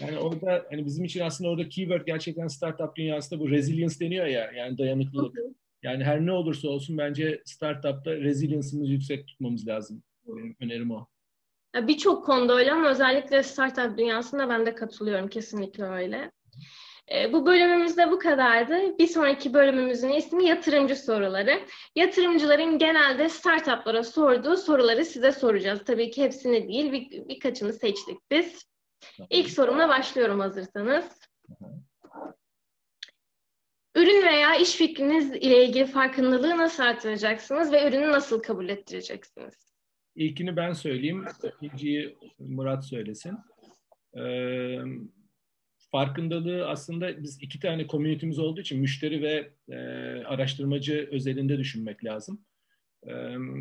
Yani 0.00 0.18
orada 0.18 0.66
hani 0.70 0.86
bizim 0.86 1.04
için 1.04 1.20
aslında 1.20 1.50
orada 1.50 1.68
keyword 1.68 2.06
gerçekten 2.06 2.46
startup 2.46 2.96
dünyasında 2.96 3.40
bu 3.40 3.50
resilience 3.50 4.00
deniyor 4.00 4.26
ya 4.26 4.50
yani 4.56 4.78
dayanıklılık. 4.78 5.36
Yani 5.82 6.04
her 6.04 6.26
ne 6.26 6.32
olursa 6.32 6.68
olsun 6.68 6.98
bence 6.98 7.42
startupta 7.44 8.16
resilience'ımızı 8.16 8.92
yüksek 8.92 9.28
tutmamız 9.28 9.68
lazım. 9.68 10.02
Benim 10.26 10.56
önerim 10.60 10.90
o. 10.90 11.06
Birçok 11.74 12.26
konuda 12.26 12.54
öyle 12.54 12.72
ama 12.72 12.90
özellikle 12.90 13.42
startup 13.42 13.98
dünyasında 13.98 14.48
ben 14.48 14.66
de 14.66 14.74
katılıyorum 14.74 15.28
kesinlikle 15.28 15.84
öyle. 15.84 16.30
E, 17.12 17.32
bu 17.32 17.46
bölümümüzde 17.46 18.10
bu 18.10 18.18
kadardı. 18.18 18.98
Bir 18.98 19.06
sonraki 19.06 19.54
bölümümüzün 19.54 20.08
ismi 20.08 20.46
yatırımcı 20.46 20.96
soruları. 20.96 21.60
Yatırımcıların 21.96 22.78
genelde 22.78 23.28
startuplara 23.28 24.04
sorduğu 24.04 24.56
soruları 24.56 25.04
size 25.04 25.32
soracağız. 25.32 25.80
Tabii 25.86 26.10
ki 26.10 26.22
hepsini 26.22 26.68
değil, 26.68 26.92
bir, 26.92 27.28
birkaçını 27.28 27.72
seçtik 27.72 28.18
biz. 28.30 28.64
İlk 29.30 29.50
sorumla 29.50 29.88
başlıyorum 29.88 30.40
hazırsanız. 30.40 31.20
Ürün 33.96 34.26
veya 34.26 34.54
iş 34.54 34.72
fikriniz 34.76 35.32
ile 35.32 35.64
ilgili 35.64 35.86
farkındalığı 35.86 36.58
nasıl 36.58 36.82
artıracaksınız 36.82 37.72
ve 37.72 37.88
ürünü 37.88 38.12
nasıl 38.12 38.42
kabul 38.42 38.68
ettireceksiniz? 38.68 39.74
İlkini 40.16 40.56
ben 40.56 40.72
söyleyeyim, 40.72 41.24
ikinciyi 41.62 42.18
Murat 42.38 42.84
söylesin. 42.84 43.38
Ee, 44.16 44.78
farkındalığı 45.94 46.68
aslında 46.68 47.22
biz 47.22 47.42
iki 47.42 47.60
tane 47.60 47.86
komünitemiz 47.86 48.38
olduğu 48.38 48.60
için 48.60 48.80
müşteri 48.80 49.22
ve 49.22 49.50
e, 49.68 49.76
araştırmacı 50.24 51.08
özelinde 51.12 51.58
düşünmek 51.58 52.04
lazım. 52.04 52.44
E, 53.06 53.10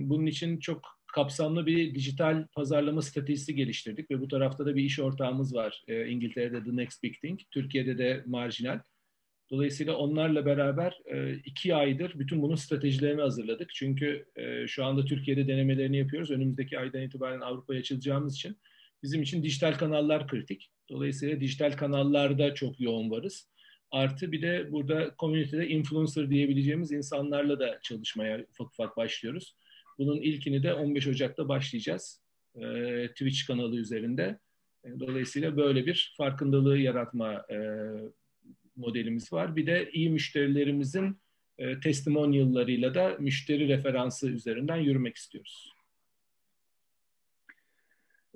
bunun 0.09 0.25
için 0.25 0.59
çok 0.59 0.81
kapsamlı 1.13 1.65
bir 1.65 1.95
dijital 1.95 2.47
pazarlama 2.47 3.01
stratejisi 3.01 3.55
geliştirdik 3.55 4.11
ve 4.11 4.21
bu 4.21 4.27
tarafta 4.27 4.65
da 4.65 4.75
bir 4.75 4.83
iş 4.83 4.99
ortağımız 4.99 5.55
var. 5.55 5.83
E, 5.87 6.07
İngiltere'de 6.07 6.63
The 6.63 6.75
Next 6.75 7.03
Big 7.03 7.15
Thing, 7.21 7.39
Türkiye'de 7.51 7.97
de 7.97 8.23
Marjinal. 8.25 8.79
Dolayısıyla 9.51 9.95
onlarla 9.95 10.45
beraber 10.45 10.99
e, 11.05 11.35
iki 11.35 11.75
aydır 11.75 12.19
bütün 12.19 12.41
bunun 12.41 12.55
stratejilerini 12.55 13.21
hazırladık. 13.21 13.69
Çünkü 13.73 14.25
e, 14.35 14.67
şu 14.67 14.85
anda 14.85 15.05
Türkiye'de 15.05 15.47
denemelerini 15.47 15.97
yapıyoruz. 15.97 16.31
Önümüzdeki 16.31 16.79
aydan 16.79 17.01
itibaren 17.01 17.41
Avrupa'ya 17.41 17.79
açılacağımız 17.79 18.35
için 18.35 18.57
bizim 19.03 19.21
için 19.21 19.43
dijital 19.43 19.73
kanallar 19.73 20.27
kritik. 20.27 20.69
Dolayısıyla 20.89 21.39
dijital 21.39 21.71
kanallarda 21.71 22.53
çok 22.53 22.79
yoğun 22.79 23.11
varız. 23.11 23.49
Artı 23.91 24.31
bir 24.31 24.41
de 24.41 24.71
burada 24.71 25.15
komünitede 25.15 25.67
influencer 25.67 26.29
diyebileceğimiz 26.29 26.91
insanlarla 26.91 27.59
da 27.59 27.79
çalışmaya 27.83 28.45
ufak 28.49 28.67
ufak 28.67 28.97
başlıyoruz. 28.97 29.55
Bunun 29.97 30.21
ilkini 30.21 30.63
de 30.63 30.73
15 30.73 31.07
Ocak'ta 31.07 31.47
başlayacağız. 31.47 32.21
E, 32.55 33.07
Twitch 33.07 33.47
kanalı 33.47 33.75
üzerinde. 33.75 34.39
E, 34.85 34.99
dolayısıyla 34.99 35.57
böyle 35.57 35.85
bir 35.85 36.13
farkındalığı 36.17 36.77
yaratma 36.77 37.33
e, 37.33 37.57
modelimiz 38.75 39.33
var. 39.33 39.55
Bir 39.55 39.65
de 39.65 39.89
iyi 39.93 40.09
müşterilerimizin 40.09 41.17
e, 41.57 41.79
testimonial'larıyla 41.79 42.93
da 42.93 43.17
müşteri 43.19 43.67
referansı 43.67 44.29
üzerinden 44.29 44.77
yürümek 44.77 45.15
istiyoruz. 45.15 45.72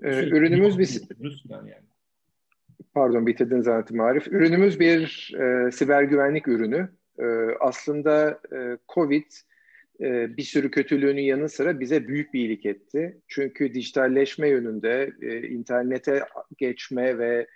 Ee, 0.04 0.24
ürünümüz 0.24 0.80
bir... 0.80 1.02
Yani. 1.50 1.74
Pardon 2.94 3.28
bitirdin 3.28 3.62
zaten 3.62 3.98
Arif. 3.98 4.28
Ürünümüz 4.28 4.80
bir 4.80 5.32
e, 5.40 5.72
siber 5.72 6.04
güvenlik 6.04 6.48
ürünü. 6.48 6.90
E, 7.20 7.26
aslında 7.60 8.40
e, 8.56 8.78
Covid 8.94 9.32
e, 10.02 10.38
bir 10.38 10.44
sürü 10.44 10.72
kötülüğünün 10.72 11.22
yanı 11.22 11.50
sıra 11.50 11.80
bize 11.80 12.08
büyük 12.08 12.34
bir 12.34 12.40
iyilik 12.40 12.66
etti. 12.66 13.22
Çünkü 13.28 13.74
dijitalleşme 13.74 14.50
yönünde 14.50 15.14
e, 15.22 15.48
internete 15.48 16.24
geçme 16.58 17.18
ve 17.18 17.48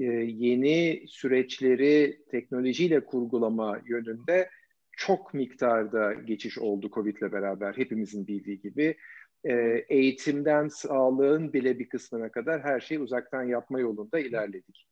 e, 0.00 0.04
yeni 0.26 1.04
süreçleri 1.08 2.20
teknolojiyle 2.30 3.04
kurgulama 3.04 3.80
yönünde 3.86 4.48
çok 4.96 5.34
miktarda 5.34 6.12
geçiş 6.12 6.58
oldu 6.58 6.90
Covid'le 6.92 7.32
beraber 7.32 7.72
hepimizin 7.76 8.26
bildiği 8.26 8.60
gibi. 8.60 8.96
E, 9.44 9.84
eğitimden 9.88 10.68
sağlığın 10.68 11.52
bile 11.52 11.78
bir 11.78 11.88
kısmına 11.88 12.28
kadar 12.28 12.62
her 12.62 12.80
şeyi 12.80 13.00
uzaktan 13.00 13.42
yapma 13.42 13.80
yolunda 13.80 14.18
ilerledik. 14.18 14.88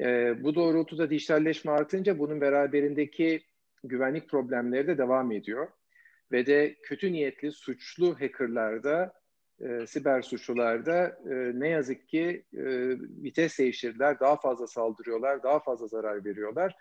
E, 0.00 0.34
bu 0.44 0.54
doğrultuda 0.54 1.10
dijitalleşme 1.10 1.72
artınca 1.72 2.18
bunun 2.18 2.40
beraberindeki 2.40 3.42
güvenlik 3.84 4.28
problemleri 4.28 4.86
de 4.86 4.98
devam 4.98 5.32
ediyor. 5.32 5.68
Ve 6.32 6.46
de 6.46 6.76
kötü 6.82 7.12
niyetli 7.12 7.52
suçlu 7.52 8.20
hackerlarda, 8.20 9.12
e, 9.60 9.86
siber 9.86 10.22
suçlularda 10.22 11.18
ne 11.54 11.68
yazık 11.68 12.08
ki 12.08 12.44
e, 12.52 12.64
vites 12.98 13.58
değiştirdiler, 13.58 14.20
daha 14.20 14.36
fazla 14.36 14.66
saldırıyorlar, 14.66 15.42
daha 15.42 15.60
fazla 15.60 15.86
zarar 15.86 16.24
veriyorlar. 16.24 16.76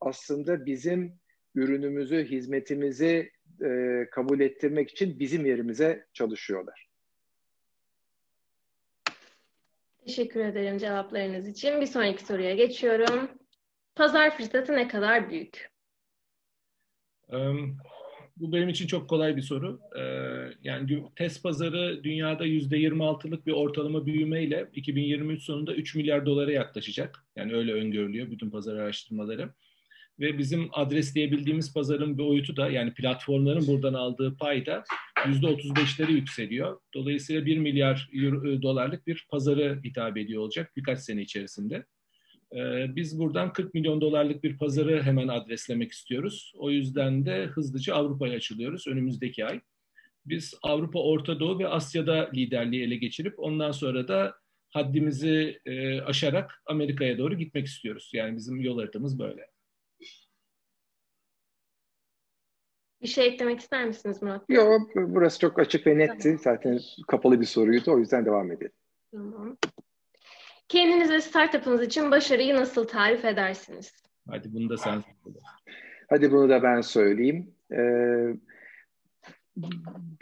Aslında 0.00 0.66
bizim 0.66 1.12
ürünümüzü, 1.54 2.24
hizmetimizi 2.24 3.30
e, 3.62 4.06
kabul 4.10 4.40
ettirmek 4.40 4.90
için 4.90 5.18
bizim 5.18 5.46
yerimize 5.46 6.06
çalışıyorlar. 6.12 6.88
Teşekkür 10.06 10.40
ederim 10.40 10.78
cevaplarınız 10.78 11.48
için. 11.48 11.80
Bir 11.80 11.86
sonraki 11.86 12.24
soruya 12.24 12.54
geçiyorum. 12.54 13.28
Pazar 13.94 14.36
fırsatı 14.36 14.72
ne 14.72 14.88
kadar 14.88 15.30
büyük? 15.30 15.70
Um, 17.28 17.78
bu 18.40 18.52
benim 18.52 18.68
için 18.68 18.86
çok 18.86 19.08
kolay 19.08 19.36
bir 19.36 19.42
soru. 19.42 19.80
Ee, 19.98 20.02
yani 20.62 21.04
test 21.16 21.42
pazarı 21.42 22.04
dünyada 22.04 22.46
%26'lık 22.46 23.46
bir 23.46 23.52
ortalama 23.52 24.06
büyümeyle 24.06 24.68
2023 24.74 25.42
sonunda 25.42 25.74
3 25.74 25.94
milyar 25.94 26.26
dolara 26.26 26.52
yaklaşacak. 26.52 27.24
Yani 27.36 27.54
öyle 27.54 27.72
öngörülüyor 27.72 28.30
bütün 28.30 28.50
pazar 28.50 28.76
araştırmaları 28.76 29.50
ve 30.20 30.38
bizim 30.38 30.68
adresleyebildiğimiz 30.72 31.74
pazarın 31.74 32.18
boyutu 32.18 32.56
da 32.56 32.70
yani 32.70 32.94
platformların 32.94 33.66
buradan 33.66 33.94
aldığı 33.94 34.36
pay 34.36 34.66
da 34.66 34.84
%35'leri 35.16 36.12
yükseliyor. 36.12 36.80
Dolayısıyla 36.94 37.46
1 37.46 37.58
milyar 37.58 38.10
euro, 38.12 38.52
e, 38.52 38.62
dolarlık 38.62 39.06
bir 39.06 39.26
pazarı 39.30 39.80
hitap 39.84 40.16
ediyor 40.16 40.42
olacak 40.42 40.72
birkaç 40.76 40.98
sene 40.98 41.22
içerisinde. 41.22 41.84
Ee, 42.54 42.96
biz 42.96 43.18
buradan 43.18 43.52
40 43.52 43.74
milyon 43.74 44.00
dolarlık 44.00 44.44
bir 44.44 44.58
pazarı 44.58 45.02
hemen 45.02 45.28
adreslemek 45.28 45.92
istiyoruz. 45.92 46.52
O 46.56 46.70
yüzden 46.70 47.26
de 47.26 47.46
hızlıca 47.46 47.94
Avrupa'ya 47.94 48.36
açılıyoruz 48.36 48.86
önümüzdeki 48.86 49.46
ay. 49.46 49.60
Biz 50.26 50.54
Avrupa, 50.62 50.98
Orta 50.98 51.40
Doğu 51.40 51.58
ve 51.58 51.68
Asya'da 51.68 52.30
liderliği 52.34 52.82
ele 52.82 52.96
geçirip 52.96 53.34
ondan 53.38 53.72
sonra 53.72 54.08
da 54.08 54.34
haddimizi 54.70 55.60
e, 55.66 56.00
aşarak 56.00 56.62
Amerika'ya 56.66 57.18
doğru 57.18 57.38
gitmek 57.38 57.66
istiyoruz. 57.66 58.10
Yani 58.12 58.36
bizim 58.36 58.60
yol 58.60 58.78
haritamız 58.78 59.18
böyle. 59.18 59.46
Bir 63.02 63.08
şey 63.08 63.26
eklemek 63.26 63.60
ister 63.60 63.86
misiniz 63.86 64.22
Murat? 64.22 64.42
Yok, 64.48 64.90
burası 64.96 65.38
çok 65.38 65.58
açık 65.58 65.86
ve 65.86 65.98
netti. 65.98 66.22
Tamam. 66.22 66.38
Zaten 66.38 66.80
kapalı 67.08 67.40
bir 67.40 67.46
soruydu. 67.46 67.92
O 67.92 67.98
yüzden 67.98 68.24
devam 68.24 68.52
edelim. 68.52 68.72
Tamam. 69.12 69.56
Kendiniz 70.68 71.10
ve 71.10 71.20
startup'ınız 71.20 71.82
için 71.82 72.10
başarıyı 72.10 72.56
nasıl 72.56 72.88
tarif 72.88 73.24
edersiniz? 73.24 73.92
Hadi 74.28 74.52
bunu 74.52 74.68
da 74.68 74.76
sen 74.76 75.04
Hadi 76.08 76.32
bunu 76.32 76.48
da 76.48 76.62
ben 76.62 76.80
söyleyeyim. 76.80 77.54
Ee, 77.72 78.34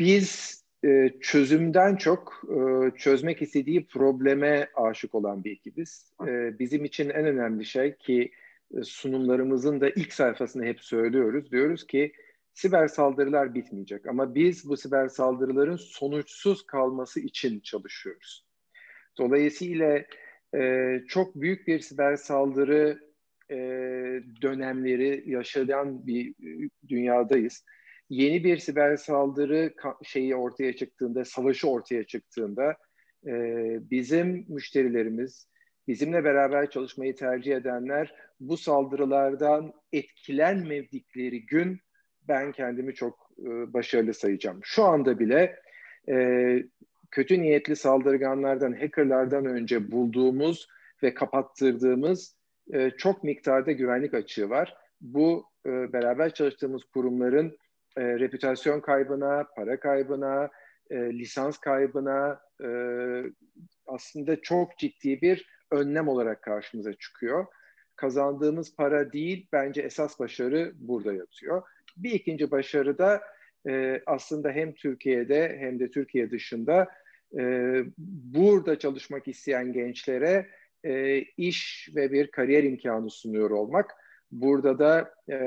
biz 0.01 0.63
e, 0.85 1.11
çözümden 1.21 1.97
çok 1.97 2.43
e, 2.51 2.91
çözmek 2.97 3.43
istediği 3.43 3.87
probleme 3.87 4.69
aşık 4.75 5.15
olan 5.15 5.45
bir 5.45 5.53
ekibiz. 5.53 6.13
E, 6.27 6.59
bizim 6.59 6.85
için 6.85 7.11
en 7.11 7.25
önemli 7.27 7.65
şey 7.65 7.97
ki 7.97 8.33
e, 8.75 8.83
sunumlarımızın 8.83 9.81
da 9.81 9.89
ilk 9.89 10.13
sayfasında 10.13 10.65
hep 10.65 10.81
söylüyoruz. 10.81 11.51
Diyoruz 11.53 11.87
ki 11.87 12.13
siber 12.57 12.89
saldırılar 12.89 13.55
bitmeyecek 13.55 14.07
ama 14.07 14.35
biz 14.35 14.69
bu 14.69 14.77
siber 14.77 15.09
saldırıların 15.09 15.77
sonuçsuz 15.77 16.67
kalması 16.67 17.21
için 17.21 17.61
çalışıyoruz. 17.61 18.47
Dolayısıyla 19.19 20.05
e, 20.57 20.93
çok 21.09 21.35
büyük 21.35 21.67
bir 21.67 21.81
siber 21.81 22.17
saldırı 22.17 23.01
e, 23.51 23.57
dönemleri 24.43 25.31
yaşayan 25.31 26.07
bir 26.07 26.35
dünyadayız. 26.89 27.65
Yeni 28.11 28.45
bir 28.45 28.57
siber 28.57 28.97
saldırı 28.97 29.75
şeyi 30.03 30.37
ortaya 30.37 30.77
çıktığında, 30.77 31.25
savaşı 31.25 31.69
ortaya 31.69 32.05
çıktığında 32.07 32.77
e, 33.27 33.33
bizim 33.91 34.45
müşterilerimiz, 34.49 35.49
bizimle 35.89 36.25
beraber 36.25 36.71
çalışmayı 36.71 37.17
tercih 37.17 37.57
edenler 37.57 38.15
bu 38.41 38.57
saldırılardan 38.57 39.73
etkilenmedikleri 39.93 41.47
gün 41.47 41.81
ben 42.29 42.53
kendimi 42.53 42.95
çok 42.95 43.31
e, 43.39 43.73
başarılı 43.73 44.15
sayacağım. 44.15 44.61
Şu 44.63 44.85
anda 44.85 45.19
bile 45.19 45.57
e, 46.09 46.17
kötü 47.11 47.43
niyetli 47.43 47.77
saldırganlardan, 47.77 48.73
hackerlardan 48.73 49.47
önce 49.47 49.91
bulduğumuz 49.91 50.69
ve 51.03 51.15
kapattırdığımız 51.15 52.37
e, 52.73 52.91
çok 52.91 53.25
miktarda 53.25 53.73
güvenlik 53.73 54.15
açığı 54.15 54.51
var. 54.51 54.77
Bu 55.01 55.45
e, 55.67 55.93
beraber 55.93 56.35
çalıştığımız 56.35 56.85
kurumların 56.85 57.59
e, 57.97 58.03
reputasyon 58.19 58.81
kaybına, 58.81 59.47
para 59.57 59.81
kaybına, 59.81 60.51
e, 60.91 60.97
lisans 60.97 61.59
kaybına 61.59 62.41
e, 62.65 62.69
aslında 63.87 64.41
çok 64.41 64.79
ciddi 64.79 65.21
bir 65.21 65.47
önlem 65.71 66.09
olarak 66.09 66.43
karşımıza 66.43 66.93
çıkıyor. 66.93 67.47
Kazandığımız 67.97 68.77
para 68.77 69.13
değil, 69.13 69.47
bence 69.53 69.83
esas 69.83 70.21
başarı 70.21 70.73
burada 70.75 71.15
yatıyor. 71.15 71.63
Bir 71.97 72.11
ikinci 72.11 72.51
başarı 72.51 72.99
da 72.99 73.21
e, 73.69 74.03
aslında 74.07 74.51
hem 74.51 74.75
Türkiye'de 74.75 75.57
hem 75.61 75.79
de 75.79 75.91
Türkiye 75.91 76.31
dışında 76.31 76.89
e, 77.39 77.83
burada 77.99 78.79
çalışmak 78.79 79.29
isteyen 79.29 79.73
gençlere 79.73 80.47
e, 80.85 81.19
iş 81.21 81.89
ve 81.95 82.13
bir 82.13 82.31
kariyer 82.31 82.65
imkanı 82.65 83.11
sunuyor 83.11 83.51
olmak. 83.51 83.91
Burada 84.31 84.79
da 84.79 85.15
e, 85.33 85.39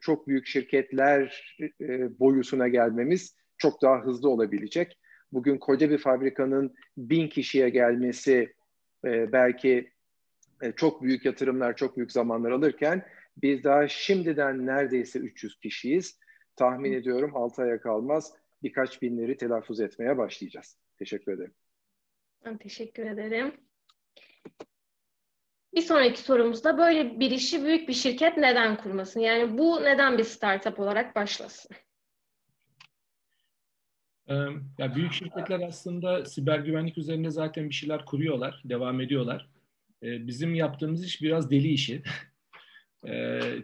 çok 0.00 0.28
büyük 0.28 0.46
şirketler 0.46 1.56
e, 1.80 2.18
boyusuna 2.20 2.68
gelmemiz 2.68 3.36
çok 3.58 3.82
daha 3.82 4.04
hızlı 4.04 4.28
olabilecek. 4.28 4.98
Bugün 5.32 5.58
koca 5.58 5.90
bir 5.90 5.98
fabrikanın 5.98 6.74
bin 6.96 7.28
kişiye 7.28 7.68
gelmesi 7.68 8.52
e, 9.04 9.32
belki 9.32 9.90
e, 10.62 10.72
çok 10.72 11.02
büyük 11.02 11.24
yatırımlar, 11.24 11.76
çok 11.76 11.96
büyük 11.96 12.12
zamanlar 12.12 12.50
alırken 12.50 13.06
biz 13.36 13.64
daha 13.64 13.88
şimdiden 13.88 14.66
neredeyse 14.66 15.18
300 15.18 15.58
kişiyiz. 15.60 16.18
Tahmin 16.56 16.92
ediyorum 16.92 17.36
6 17.36 17.62
aya 17.62 17.80
kalmaz 17.80 18.32
birkaç 18.62 19.02
binleri 19.02 19.36
telaffuz 19.36 19.80
etmeye 19.80 20.18
başlayacağız. 20.18 20.78
Teşekkür 20.98 21.32
ederim. 21.32 21.54
Ben 22.44 22.58
teşekkür 22.58 23.06
ederim. 23.06 23.54
Bir 25.74 25.80
sonraki 25.80 26.20
sorumuzda 26.20 26.78
böyle 26.78 27.20
bir 27.20 27.30
işi 27.30 27.64
büyük 27.64 27.88
bir 27.88 27.92
şirket 27.92 28.36
neden 28.36 28.76
kurmasın? 28.76 29.20
Yani 29.20 29.58
bu 29.58 29.84
neden 29.84 30.18
bir 30.18 30.24
startup 30.24 30.80
olarak 30.80 31.16
başlasın? 31.16 31.76
Ya 34.78 34.94
büyük 34.94 35.12
şirketler 35.12 35.60
aslında 35.68 36.24
siber 36.24 36.58
güvenlik 36.58 36.98
üzerinde 36.98 37.30
zaten 37.30 37.68
bir 37.68 37.74
şeyler 37.74 38.04
kuruyorlar, 38.04 38.62
devam 38.64 39.00
ediyorlar. 39.00 39.48
Bizim 40.02 40.54
yaptığımız 40.54 41.04
iş 41.04 41.22
biraz 41.22 41.50
deli 41.50 41.68
işi. 41.68 42.02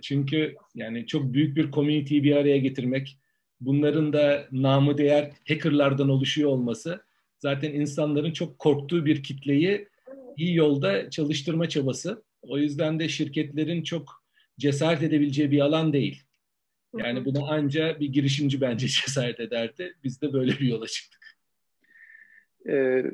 Çünkü 0.03 0.55
yani 0.75 1.07
çok 1.07 1.35
büyük 1.35 1.57
bir 1.57 1.71
community'yi 1.71 2.25
bir 2.25 2.37
araya 2.37 2.59
getirmek, 2.59 3.19
bunların 3.61 4.13
da 4.13 4.49
namı 4.53 4.99
değer 4.99 5.33
hackerlardan 5.49 6.09
oluşuyor 6.09 6.51
olması 6.51 7.03
zaten 7.39 7.73
insanların 7.73 8.33
çok 8.33 8.59
korktuğu 8.59 9.07
bir 9.07 9.23
kitleyi 9.23 9.89
iyi 10.37 10.55
yolda 10.55 11.11
çalıştırma 11.11 11.69
çabası. 11.69 12.23
O 12.43 12.59
yüzden 12.59 13.01
de 13.01 13.09
şirketlerin 13.09 13.83
çok 13.83 14.25
cesaret 14.59 15.03
edebileceği 15.03 15.51
bir 15.51 15.61
alan 15.61 15.93
değil. 15.93 16.23
Yani 16.99 17.25
buna 17.25 17.49
anca 17.49 18.01
bir 18.01 18.09
girişimci 18.09 18.61
bence 18.61 18.89
cesaret 19.07 19.41
ederdi. 19.41 19.95
Biz 20.05 20.23
de 20.23 20.33
böyle 20.33 20.53
bir 20.53 20.67
yola 20.67 20.87
çıktık. 20.87 21.22
Ee, 22.69 23.05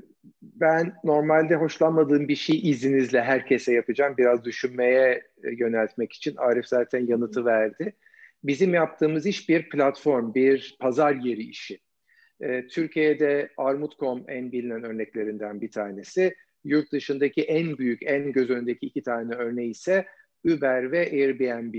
ben 0.42 0.92
normalde 1.04 1.54
hoşlanmadığım 1.54 2.28
bir 2.28 2.36
şey 2.36 2.70
izninizle 2.70 3.22
herkese 3.22 3.72
yapacağım. 3.72 4.14
Biraz 4.18 4.44
düşünmeye 4.44 5.22
e, 5.44 5.50
yöneltmek 5.50 6.12
için. 6.12 6.36
Arif 6.36 6.66
zaten 6.66 7.06
yanıtı 7.06 7.44
verdi. 7.44 7.96
Bizim 8.44 8.74
yaptığımız 8.74 9.26
iş 9.26 9.48
bir 9.48 9.68
platform, 9.68 10.34
bir 10.34 10.76
pazar 10.80 11.14
yeri 11.14 11.42
işi. 11.42 11.80
Ee, 12.40 12.66
Türkiye'de 12.66 13.50
Armut.com 13.56 14.24
en 14.28 14.52
bilinen 14.52 14.84
örneklerinden 14.84 15.60
bir 15.60 15.70
tanesi. 15.70 16.34
Yurt 16.64 16.92
dışındaki 16.92 17.42
en 17.42 17.78
büyük, 17.78 18.02
en 18.02 18.32
göz 18.32 18.50
önündeki 18.50 18.86
iki 18.86 19.02
tane 19.02 19.34
örneği 19.34 19.70
ise 19.70 20.06
Uber 20.44 20.92
ve 20.92 20.98
Airbnb. 20.98 21.74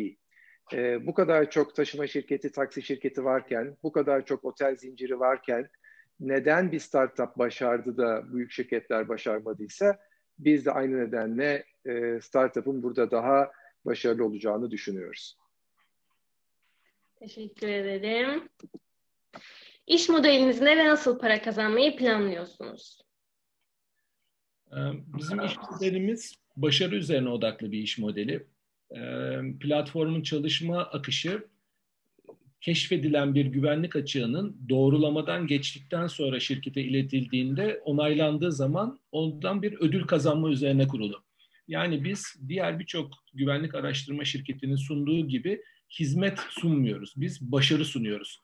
Ee, 0.73 1.07
bu 1.07 1.13
kadar 1.13 1.51
çok 1.51 1.75
taşıma 1.75 2.07
şirketi, 2.07 2.51
taksi 2.51 2.81
şirketi 2.81 3.23
varken, 3.23 3.77
bu 3.83 3.91
kadar 3.91 4.25
çok 4.25 4.45
otel 4.45 4.75
zinciri 4.75 5.19
varken 5.19 5.69
neden 6.19 6.71
bir 6.71 6.79
startup 6.79 7.37
başardı 7.37 7.97
da 7.97 8.33
büyük 8.33 8.51
şirketler 8.51 9.09
başarmadıysa 9.09 9.99
biz 10.39 10.65
de 10.65 10.71
aynı 10.71 10.97
nedenle 10.97 11.65
e, 11.85 12.21
startup'ın 12.21 12.83
burada 12.83 13.11
daha 13.11 13.51
başarılı 13.85 14.25
olacağını 14.25 14.71
düşünüyoruz. 14.71 15.37
Teşekkür 17.15 17.67
ederim. 17.67 18.49
İş 19.87 20.09
modelinizde 20.09 20.77
ve 20.77 20.85
nasıl 20.85 21.19
para 21.19 21.41
kazanmayı 21.41 21.97
planlıyorsunuz? 21.97 23.01
Ee, 24.71 24.75
bizim 25.17 25.45
iş 25.45 25.57
modelimiz 25.71 26.35
başarı 26.55 26.95
üzerine 26.95 27.29
odaklı 27.29 27.71
bir 27.71 27.79
iş 27.79 27.97
modeli. 27.97 28.47
Ee, 28.95 29.39
platformun 29.59 30.21
çalışma 30.21 30.79
akışı 30.79 31.47
keşfedilen 32.61 33.35
bir 33.35 33.45
güvenlik 33.45 33.95
açığının 33.95 34.57
doğrulamadan 34.69 35.47
geçtikten 35.47 36.07
sonra 36.07 36.39
şirkete 36.39 36.81
iletildiğinde 36.81 37.81
onaylandığı 37.85 38.51
zaman 38.51 38.99
ondan 39.11 39.61
bir 39.61 39.73
ödül 39.73 40.03
kazanma 40.03 40.49
üzerine 40.49 40.87
kurulu. 40.87 41.23
Yani 41.67 42.03
biz 42.03 42.35
diğer 42.47 42.79
birçok 42.79 43.13
güvenlik 43.33 43.75
araştırma 43.75 44.25
şirketinin 44.25 44.75
sunduğu 44.75 45.27
gibi 45.27 45.61
hizmet 45.99 46.39
sunmuyoruz. 46.49 47.13
Biz 47.17 47.41
başarı 47.41 47.85
sunuyoruz. 47.85 48.41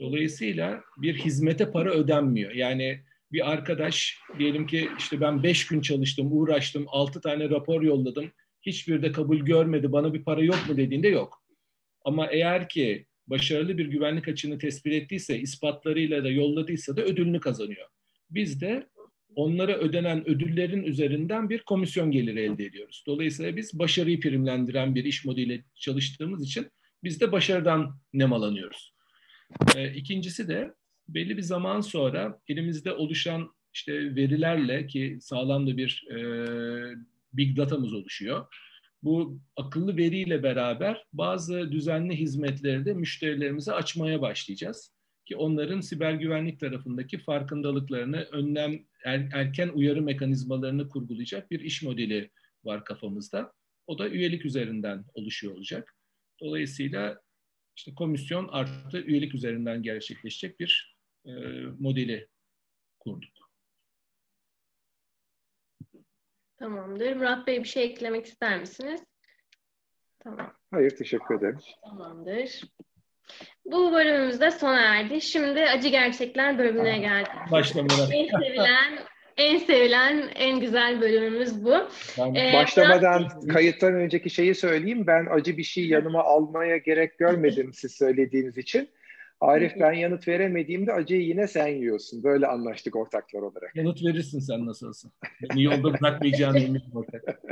Dolayısıyla 0.00 0.80
bir 0.98 1.14
hizmete 1.14 1.70
para 1.70 1.90
ödenmiyor. 1.90 2.52
Yani 2.52 3.00
bir 3.32 3.50
arkadaş 3.50 4.18
diyelim 4.38 4.66
ki 4.66 4.88
işte 4.98 5.20
ben 5.20 5.42
beş 5.42 5.66
gün 5.66 5.80
çalıştım, 5.80 6.28
uğraştım, 6.30 6.84
altı 6.88 7.20
tane 7.20 7.50
rapor 7.50 7.82
yolladım. 7.82 8.32
Hiçbir 8.62 9.02
de 9.02 9.12
kabul 9.12 9.38
görmedi, 9.38 9.92
bana 9.92 10.14
bir 10.14 10.24
para 10.24 10.42
yok 10.42 10.58
mu 10.68 10.76
dediğinde 10.76 11.08
yok. 11.08 11.44
Ama 12.04 12.26
eğer 12.26 12.68
ki 12.68 13.06
başarılı 13.26 13.78
bir 13.78 13.86
güvenlik 13.86 14.28
açığını 14.28 14.58
tespit 14.58 14.92
ettiyse, 14.92 15.38
ispatlarıyla 15.38 16.24
da 16.24 16.30
yolladıysa 16.30 16.96
da 16.96 17.02
ödülünü 17.02 17.40
kazanıyor. 17.40 17.86
Biz 18.30 18.60
de 18.60 18.86
onlara 19.36 19.76
ödenen 19.78 20.28
ödüllerin 20.28 20.82
üzerinden 20.82 21.50
bir 21.50 21.58
komisyon 21.58 22.10
geliri 22.10 22.40
elde 22.40 22.64
ediyoruz. 22.64 23.04
Dolayısıyla 23.06 23.56
biz 23.56 23.78
başarıyı 23.78 24.20
primlendiren 24.20 24.94
bir 24.94 25.04
iş 25.04 25.24
modeliyle 25.24 25.64
çalıştığımız 25.74 26.44
için 26.44 26.70
biz 27.04 27.20
de 27.20 27.32
başarıdan 27.32 27.98
nemalanıyoruz. 28.12 28.94
E, 29.76 29.94
ikincisi 29.94 30.48
de 30.48 30.74
belli 31.08 31.36
bir 31.36 31.42
zaman 31.42 31.80
sonra 31.80 32.40
elimizde 32.48 32.92
oluşan 32.92 33.54
işte 33.74 33.92
verilerle 34.16 34.86
ki 34.86 35.18
sağlam 35.20 35.66
da 35.66 35.76
bir 35.76 36.06
e, 36.10 36.16
big 37.32 37.56
datamız 37.56 37.94
oluşuyor. 37.94 38.46
Bu 39.04 39.38
akıllı 39.56 39.96
veriyle 39.96 40.42
beraber 40.42 41.06
bazı 41.12 41.72
düzenli 41.72 42.16
hizmetleri 42.16 42.84
de 42.84 42.94
müşterilerimize 42.94 43.72
açmaya 43.72 44.20
başlayacağız. 44.20 44.94
Ki 45.26 45.36
onların 45.36 45.80
siber 45.80 46.12
güvenlik 46.12 46.60
tarafındaki 46.60 47.18
farkındalıklarını, 47.18 48.16
önlem, 48.16 48.84
er, 49.04 49.28
erken 49.32 49.68
uyarı 49.68 50.02
mekanizmalarını 50.02 50.88
kurgulayacak 50.88 51.50
bir 51.50 51.60
iş 51.60 51.82
modeli 51.82 52.30
var 52.64 52.84
kafamızda. 52.84 53.52
O 53.86 53.98
da 53.98 54.08
üyelik 54.08 54.44
üzerinden 54.44 55.04
oluşuyor 55.14 55.54
olacak. 55.54 55.96
Dolayısıyla 56.40 57.20
işte 57.76 57.94
komisyon 57.94 58.48
artı 58.48 58.98
üyelik 58.98 59.34
üzerinden 59.34 59.82
gerçekleşecek 59.82 60.60
bir 60.60 60.96
e, 61.26 61.32
modeli 61.78 62.28
kurduk. 62.98 63.43
Tamamdır. 66.58 67.16
Murat 67.16 67.46
Bey 67.46 67.58
bir 67.58 67.68
şey 67.68 67.84
eklemek 67.84 68.26
ister 68.26 68.60
misiniz? 68.60 69.00
Tamam. 70.24 70.52
Hayır, 70.70 70.96
teşekkür 70.96 71.38
ederim. 71.38 71.58
Tamamdır. 71.84 72.60
Bu 73.64 73.92
bölümümüz 73.92 74.40
de 74.40 74.50
sona 74.50 74.80
erdi. 74.80 75.20
Şimdi 75.20 75.60
acı 75.60 75.88
gerçekler 75.88 76.58
bölümüne 76.58 76.98
geldik. 76.98 77.32
Başla 77.50 77.82
Murat. 77.82 78.10
En 78.12 78.26
sevilen, 78.26 78.98
en 79.36 79.58
sevilen, 79.58 80.30
en 80.34 80.60
güzel 80.60 81.00
bölümümüz 81.00 81.64
bu. 81.64 81.74
ee, 82.18 82.52
başlamadan 82.54 83.22
Murat... 83.22 83.46
kayıttan 83.46 83.94
önceki 83.94 84.30
şeyi 84.30 84.54
söyleyeyim. 84.54 85.06
Ben 85.06 85.26
acı 85.30 85.56
bir 85.56 85.62
şey 85.62 85.88
yanıma 85.88 86.24
almaya 86.24 86.76
gerek 86.76 87.18
görmedim 87.18 87.72
siz 87.72 87.92
söylediğiniz 87.92 88.58
için. 88.58 88.88
Arif 89.44 89.72
ben 89.80 89.92
yanıt 89.92 90.28
veremediğimde 90.28 90.92
acıyı 90.92 91.22
yine 91.22 91.48
sen 91.48 91.66
yiyorsun. 91.68 92.22
Böyle 92.22 92.46
anlaştık 92.46 92.96
ortaklar 92.96 93.42
olarak. 93.42 93.76
Yanıt 93.76 94.04
verirsin 94.04 94.38
sen 94.40 94.66
nasıl 94.66 94.88
olsa. 94.88 95.08
Beni 95.42 95.62
yolda 95.62 96.00
bırakmayacağını 96.00 96.58
eminim 96.58 96.90
ortak. 96.94 97.42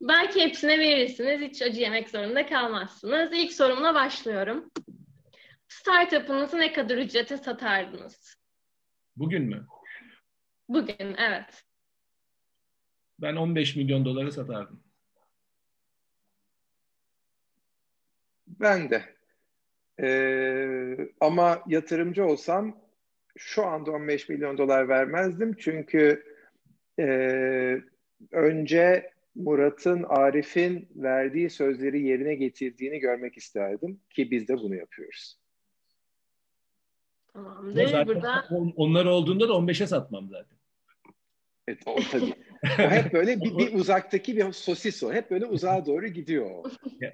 Belki 0.00 0.40
hepsine 0.40 0.78
verirsiniz. 0.78 1.40
Hiç 1.40 1.62
acı 1.62 1.80
yemek 1.80 2.08
zorunda 2.08 2.46
kalmazsınız. 2.46 3.30
İlk 3.32 3.52
sorumla 3.52 3.94
başlıyorum. 3.94 4.70
Startup'ınızı 5.68 6.58
ne 6.58 6.72
kadar 6.72 6.98
ücrete 6.98 7.36
satardınız? 7.36 8.36
Bugün 9.16 9.42
mü? 9.42 9.66
Bugün, 10.68 11.14
evet. 11.18 11.64
Ben 13.18 13.36
15 13.36 13.76
milyon 13.76 14.04
dolara 14.04 14.30
satardım. 14.30 14.82
Ben 18.46 18.90
de. 18.90 19.15
Ee, 20.02 21.08
ama 21.20 21.62
yatırımcı 21.66 22.24
olsam 22.24 22.76
şu 23.36 23.66
anda 23.66 23.90
15 23.90 24.28
milyon 24.28 24.58
dolar 24.58 24.88
vermezdim. 24.88 25.56
Çünkü 25.58 26.24
e, 26.98 27.06
önce 28.32 29.10
Murat'ın, 29.34 30.02
Arif'in 30.08 30.88
verdiği 30.96 31.50
sözleri 31.50 32.02
yerine 32.02 32.34
getirdiğini 32.34 32.98
görmek 32.98 33.36
isterdim. 33.36 34.00
Ki 34.10 34.30
biz 34.30 34.48
de 34.48 34.56
bunu 34.56 34.74
yapıyoruz. 34.74 35.38
Tamamdır. 37.32 37.86
Zaten 37.86 38.06
Burada... 38.06 38.44
Onlar 38.76 39.04
olduğunda 39.04 39.48
da 39.48 39.52
15'e 39.52 39.86
satmam 39.86 40.28
zaten. 40.28 40.58
Evet 41.68 41.82
o 41.86 41.96
tabii. 42.10 42.34
O 42.64 42.90
hep 42.90 43.12
böyle 43.12 43.40
bir, 43.40 43.58
bir 43.58 43.74
uzaktaki 43.74 44.36
bir 44.36 44.52
sosis 44.52 45.02
o. 45.02 45.12
Hep 45.12 45.30
böyle 45.30 45.46
uzağa 45.46 45.86
doğru 45.86 46.06
gidiyor 46.06 46.50
o. 46.50 46.64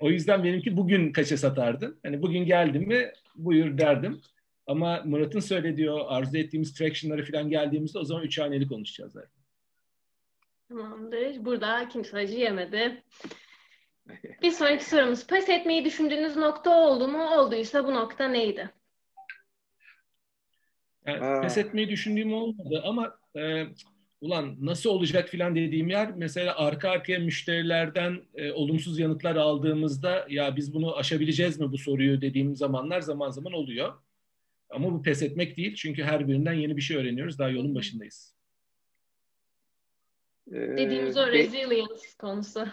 o 0.00 0.10
yüzden 0.10 0.44
benimki 0.44 0.76
bugün 0.76 1.12
kaça 1.12 1.36
satardın? 1.36 2.00
Hani 2.02 2.22
bugün 2.22 2.44
geldim 2.44 2.88
mi 2.88 3.12
buyur 3.34 3.78
derdim. 3.78 4.20
Ama 4.66 5.02
Murat'ın 5.04 5.40
söylediği 5.40 5.90
o 5.90 6.06
arzu 6.08 6.36
ettiğimiz 6.36 6.74
traction'ları 6.74 7.24
falan 7.24 7.48
geldiğimizde 7.48 7.98
o 7.98 8.04
zaman 8.04 8.24
üç 8.24 8.38
haneli 8.38 8.68
konuşacağız 8.68 9.12
zaten. 9.12 9.42
Tamamdır. 10.68 11.44
Burada 11.44 11.88
kimse 11.88 12.16
acı 12.16 12.34
yemedi. 12.34 13.02
Bir 14.42 14.50
sonraki 14.50 14.84
sorumuz. 14.84 15.26
Pes 15.26 15.48
etmeyi 15.48 15.84
düşündüğünüz 15.84 16.36
nokta 16.36 16.70
oldu 16.70 17.08
mu? 17.08 17.30
Olduysa 17.38 17.86
bu 17.86 17.94
nokta 17.94 18.28
neydi? 18.28 18.70
Yani 21.06 21.42
pes 21.42 21.58
etmeyi 21.58 21.88
düşündüğüm 21.88 22.32
olmadı 22.32 22.82
ama 22.84 23.18
e, 23.36 23.64
ulan 24.22 24.56
nasıl 24.60 24.90
olacak 24.90 25.28
filan 25.28 25.56
dediğim 25.56 25.88
yer 25.88 26.12
mesela 26.16 26.56
arka 26.56 26.90
arkaya 26.90 27.18
müşterilerden 27.18 28.22
e, 28.34 28.52
olumsuz 28.52 28.98
yanıtlar 28.98 29.36
aldığımızda 29.36 30.26
ya 30.28 30.56
biz 30.56 30.74
bunu 30.74 30.96
aşabileceğiz 30.96 31.60
mi 31.60 31.72
bu 31.72 31.78
soruyu 31.78 32.20
dediğim 32.20 32.56
zamanlar 32.56 33.00
zaman 33.00 33.30
zaman 33.30 33.52
oluyor. 33.52 33.92
Ama 34.70 34.92
bu 34.92 35.02
pes 35.02 35.22
etmek 35.22 35.56
değil 35.56 35.74
çünkü 35.74 36.02
her 36.02 36.28
birinden 36.28 36.52
yeni 36.52 36.76
bir 36.76 36.82
şey 36.82 36.96
öğreniyoruz. 36.96 37.38
Daha 37.38 37.48
yolun 37.48 37.74
başındayız. 37.74 38.34
Ee, 40.52 40.54
Dediğimiz 40.54 41.16
o 41.16 41.26
resilience 41.26 42.02
konusu. 42.18 42.66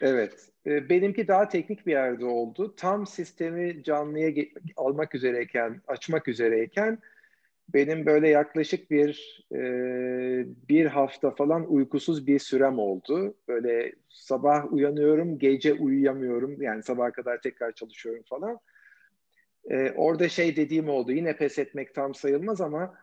Evet. 0.00 0.48
Ee, 0.66 0.88
benimki 0.88 1.28
daha 1.28 1.48
teknik 1.48 1.86
bir 1.86 1.92
yerde 1.92 2.24
oldu. 2.24 2.74
Tam 2.76 3.06
sistemi 3.06 3.82
canlıya 3.84 4.44
almak 4.76 5.14
üzereyken, 5.14 5.82
açmak 5.86 6.28
üzereyken 6.28 6.98
benim 7.68 8.06
böyle 8.06 8.28
yaklaşık 8.28 8.90
bir 8.90 9.44
e, 9.52 9.58
bir 10.68 10.86
hafta 10.86 11.30
falan 11.30 11.72
uykusuz 11.72 12.26
bir 12.26 12.38
sürem 12.38 12.78
oldu. 12.78 13.36
Böyle 13.48 13.92
sabah 14.08 14.72
uyanıyorum, 14.72 15.38
gece 15.38 15.74
uyuyamıyorum. 15.74 16.62
Yani 16.62 16.82
sabaha 16.82 17.12
kadar 17.12 17.40
tekrar 17.40 17.72
çalışıyorum 17.72 18.22
falan. 18.28 18.58
E, 19.70 19.90
orada 19.96 20.28
şey 20.28 20.56
dediğim 20.56 20.88
oldu. 20.88 21.12
Yine 21.12 21.36
pes 21.36 21.58
etmek 21.58 21.94
tam 21.94 22.14
sayılmaz 22.14 22.60
ama 22.60 22.94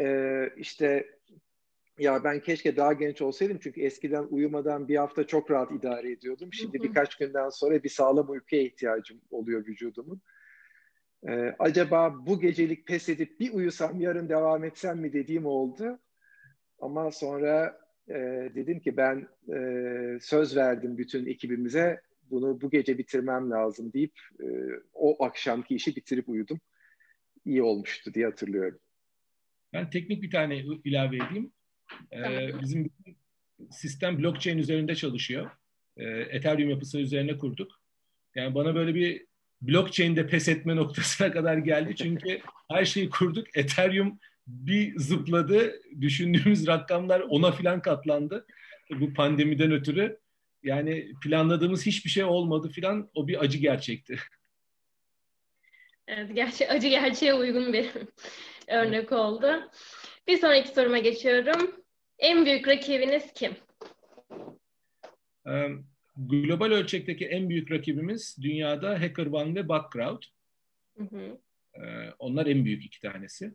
e, 0.00 0.48
işte 0.56 1.06
ya 1.98 2.24
ben 2.24 2.40
keşke 2.40 2.76
daha 2.76 2.92
genç 2.92 3.22
olsaydım 3.22 3.58
çünkü 3.62 3.80
eskiden 3.80 4.26
uyumadan 4.30 4.88
bir 4.88 4.96
hafta 4.96 5.26
çok 5.26 5.50
rahat 5.50 5.72
idare 5.72 6.12
ediyordum. 6.12 6.52
Şimdi 6.52 6.82
birkaç 6.82 7.14
günden 7.14 7.48
sonra 7.48 7.82
bir 7.82 7.88
sağlam 7.88 8.30
uykuya 8.30 8.62
ihtiyacım 8.62 9.20
oluyor 9.30 9.66
vücudumun. 9.66 10.20
Ee, 11.28 11.54
acaba 11.58 12.26
bu 12.26 12.40
gecelik 12.40 12.86
pes 12.86 13.08
edip 13.08 13.40
bir 13.40 13.52
uyusam 13.52 14.00
yarın 14.00 14.28
devam 14.28 14.64
etsem 14.64 14.98
mi 14.98 15.12
dediğim 15.12 15.46
oldu. 15.46 15.98
Ama 16.78 17.10
sonra 17.10 17.78
e, 18.08 18.14
dedim 18.54 18.80
ki 18.80 18.96
ben 18.96 19.28
e, 19.54 19.58
söz 20.20 20.56
verdim 20.56 20.98
bütün 20.98 21.26
ekibimize 21.26 22.00
bunu 22.30 22.60
bu 22.60 22.70
gece 22.70 22.98
bitirmem 22.98 23.50
lazım 23.50 23.92
deyip 23.92 24.12
e, 24.40 24.46
o 24.94 25.24
akşamki 25.24 25.74
işi 25.74 25.96
bitirip 25.96 26.28
uyudum. 26.28 26.60
İyi 27.44 27.62
olmuştu 27.62 28.14
diye 28.14 28.26
hatırlıyorum. 28.26 28.78
Ben 29.72 29.90
teknik 29.90 30.22
bir 30.22 30.30
tane 30.30 30.58
ilave 30.84 31.16
edeyim. 31.16 31.52
Ee, 32.12 32.60
bizim 32.60 32.90
sistem 33.70 34.18
blockchain 34.18 34.58
üzerinde 34.58 34.94
çalışıyor. 34.94 35.50
Ee, 35.96 36.04
Ethereum 36.04 36.70
yapısı 36.70 36.98
üzerine 36.98 37.38
kurduk. 37.38 37.72
Yani 38.34 38.54
bana 38.54 38.74
böyle 38.74 38.94
bir 38.94 39.26
blockchain'de 39.62 40.26
pes 40.26 40.48
etme 40.48 40.76
noktasına 40.76 41.32
kadar 41.32 41.56
geldi. 41.56 41.96
Çünkü 41.96 42.40
her 42.70 42.84
şeyi 42.84 43.10
kurduk. 43.10 43.56
Ethereum 43.56 44.18
bir 44.46 44.98
zıpladı. 44.98 45.80
Düşündüğümüz 46.00 46.66
rakamlar 46.66 47.20
ona 47.20 47.52
filan 47.52 47.82
katlandı. 47.82 48.46
Bu 48.90 49.14
pandemiden 49.14 49.72
ötürü. 49.72 50.18
Yani 50.62 51.12
planladığımız 51.22 51.86
hiçbir 51.86 52.10
şey 52.10 52.24
olmadı 52.24 52.68
filan. 52.68 53.10
O 53.14 53.28
bir 53.28 53.40
acı 53.44 53.58
gerçekti. 53.58 54.18
Evet, 56.08 56.34
gerçi 56.34 56.68
acı 56.68 56.88
gerçeğe 56.88 57.34
uygun 57.34 57.72
bir 57.72 57.90
örnek 58.68 59.12
oldu. 59.12 59.70
Bir 60.28 60.38
sonraki 60.38 60.68
soruma 60.68 60.98
geçiyorum. 60.98 61.84
En 62.18 62.46
büyük 62.46 62.68
rakibiniz 62.68 63.32
kim? 63.34 63.56
Global 66.16 66.70
ölçekteki 66.70 67.26
en 67.26 67.48
büyük 67.48 67.70
rakibimiz 67.70 68.36
dünyada 68.42 69.00
HackerOne 69.00 69.54
ve 69.54 69.68
Bugcrowd. 69.68 70.22
Hı 70.96 71.04
hı. 71.04 71.38
Onlar 72.18 72.46
en 72.46 72.64
büyük 72.64 72.84
iki 72.84 73.00
tanesi. 73.00 73.54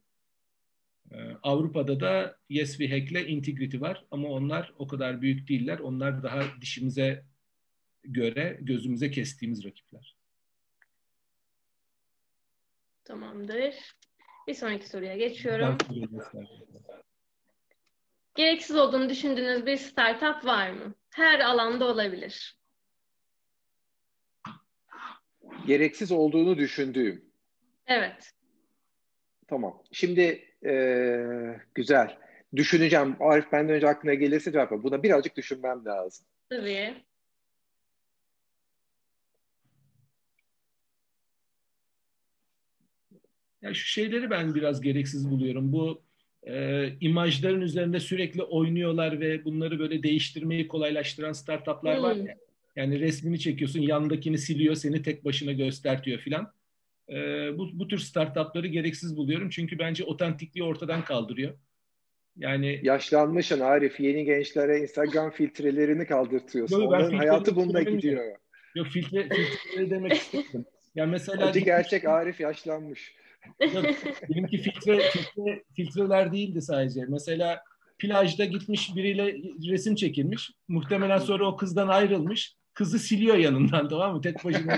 Avrupa'da 1.44 2.00
da 2.00 2.38
Yes 2.50 2.80
ve 2.80 2.90
Hack 2.90 3.12
ile 3.12 3.28
Integrity 3.28 3.80
var 3.80 4.06
ama 4.12 4.28
onlar 4.28 4.74
o 4.78 4.88
kadar 4.88 5.22
büyük 5.22 5.48
değiller. 5.48 5.80
Onlar 5.80 6.24
daha 6.24 6.44
dişimize 6.62 7.26
göre 8.04 8.58
gözümüze 8.62 9.12
kestiğimiz 9.12 9.66
rakipler. 9.66 10.16
Tamamdır. 13.04 13.76
Bir 14.48 14.54
sonraki 14.54 14.90
soruya 14.90 15.18
geçiyorum. 15.18 15.78
Gereksiz 18.36 18.76
olduğunu 18.76 19.10
düşündüğünüz 19.10 19.66
bir 19.66 19.78
startup 19.78 20.46
var 20.46 20.70
mı? 20.70 20.94
Her 21.12 21.40
alanda 21.40 21.86
olabilir. 21.86 22.58
Gereksiz 25.68 26.12
olduğunu 26.12 26.58
düşündüğüm. 26.58 27.26
Evet. 27.88 28.32
Tamam. 29.48 29.84
Şimdi 29.92 30.22
e, 30.66 30.74
güzel. 31.76 32.18
Düşüneceğim. 32.56 33.16
Arif 33.20 33.52
benden 33.52 33.76
önce 33.76 33.88
aklına 33.88 34.14
gelirse 34.14 34.52
cevap 34.52 34.72
ver. 34.72 34.84
Buna 34.84 35.04
birazcık 35.04 35.38
düşünmem 35.38 35.86
lazım. 35.86 36.26
Tabii. 36.50 37.04
Ya 43.62 43.74
şu 43.74 43.86
şeyleri 43.88 44.30
ben 44.30 44.56
biraz 44.56 44.82
gereksiz 44.82 45.32
buluyorum. 45.32 45.74
Bu 45.74 46.04
e, 46.48 46.88
imajların 47.02 47.62
üzerinde 47.62 48.00
sürekli 48.00 48.44
oynuyorlar 48.44 49.20
ve 49.20 49.46
bunları 49.46 49.80
böyle 49.80 50.04
değiştirmeyi 50.04 50.68
kolaylaştıran 50.68 51.34
startuplar 51.34 51.98
hmm. 51.98 52.04
var 52.04 52.16
ya. 52.16 52.36
Yani 52.76 53.00
resmini 53.00 53.40
çekiyorsun, 53.40 53.82
yandakini 53.82 54.38
siliyor, 54.38 54.76
seni 54.76 55.02
tek 55.02 55.26
başına 55.26 55.52
göstertiyor 55.52 56.20
filan. 56.20 56.54
E, 57.10 57.16
bu, 57.58 57.70
bu 57.74 57.88
tür 57.88 57.98
startupları 58.00 58.68
gereksiz 58.68 59.18
buluyorum. 59.18 59.50
Çünkü 59.50 59.80
bence 59.80 60.04
otentikliği 60.04 60.64
ortadan 60.64 61.04
kaldırıyor. 61.04 61.54
Yani 62.38 62.80
yaşlanmışsın 62.84 63.60
Arif. 63.60 64.00
Yeni 64.00 64.26
gençlere 64.26 64.80
Instagram 64.80 65.32
filtrelerini 65.32 66.06
kaldırtıyorsun. 66.06 66.82
Yok, 66.82 66.88
Onların 66.88 67.18
hayatı 67.18 67.56
bununla 67.56 67.84
gidiyor. 67.84 68.36
Yok 68.76 68.88
filtre, 68.88 69.30
filtre 69.30 69.90
demek 69.90 70.14
istedim. 70.14 70.66
Yani 70.96 71.12
mesela 71.12 71.46
Acı 71.46 71.60
gerçek 71.60 72.06
Arif 72.06 72.40
yaşlanmış. 72.40 73.16
benimki 74.30 74.58
filtre, 74.58 75.00
filtre, 75.00 75.64
filtreler 75.76 76.32
değildi 76.32 76.62
sadece. 76.62 77.06
Mesela 77.08 77.64
plajda 78.00 78.46
gitmiş 78.46 78.96
biriyle 78.96 79.36
resim 79.72 79.96
çekilmiş. 79.96 80.52
Muhtemelen 80.68 81.18
sonra 81.18 81.48
o 81.48 81.56
kızdan 81.56 81.88
ayrılmış. 81.88 82.56
Kızı 82.74 83.00
siliyor 83.00 83.36
yanından 83.36 83.90
tamam 83.90 84.16
mı? 84.16 84.22
Tek 84.22 84.46
başına. 84.46 84.78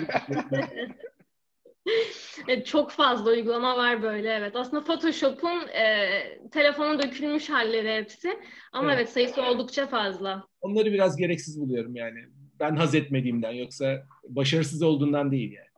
evet, 2.47 2.65
çok 2.65 2.91
fazla 2.91 3.31
uygulama 3.31 3.77
var 3.77 4.01
böyle 4.01 4.29
evet. 4.29 4.55
Aslında 4.55 4.83
Photoshop'un 4.83 5.67
e, 5.67 6.09
telefona 6.51 7.03
dökülmüş 7.03 7.49
halleri 7.49 7.95
hepsi. 7.95 8.39
Ama 8.71 8.89
evet. 8.89 8.99
evet 8.99 9.09
sayısı 9.09 9.41
oldukça 9.41 9.87
fazla. 9.87 10.47
Onları 10.61 10.93
biraz 10.93 11.17
gereksiz 11.17 11.61
buluyorum 11.61 11.95
yani. 11.95 12.19
Ben 12.59 12.75
haz 12.75 12.95
etmediğimden 12.95 13.51
yoksa 13.51 14.03
başarısız 14.23 14.81
olduğundan 14.81 15.31
değil 15.31 15.51
yani. 15.51 15.72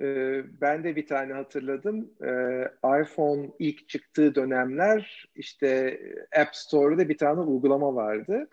Ee, 0.00 0.42
ben 0.60 0.84
de 0.84 0.96
bir 0.96 1.06
tane 1.06 1.32
hatırladım. 1.32 2.10
Ee, 2.24 2.68
iPhone 3.02 3.50
ilk 3.58 3.88
çıktığı 3.88 4.34
dönemler 4.34 5.28
işte 5.34 6.00
App 6.40 6.56
Store'da 6.56 7.08
bir 7.08 7.18
tane 7.18 7.40
uygulama 7.40 7.94
vardı. 7.94 8.48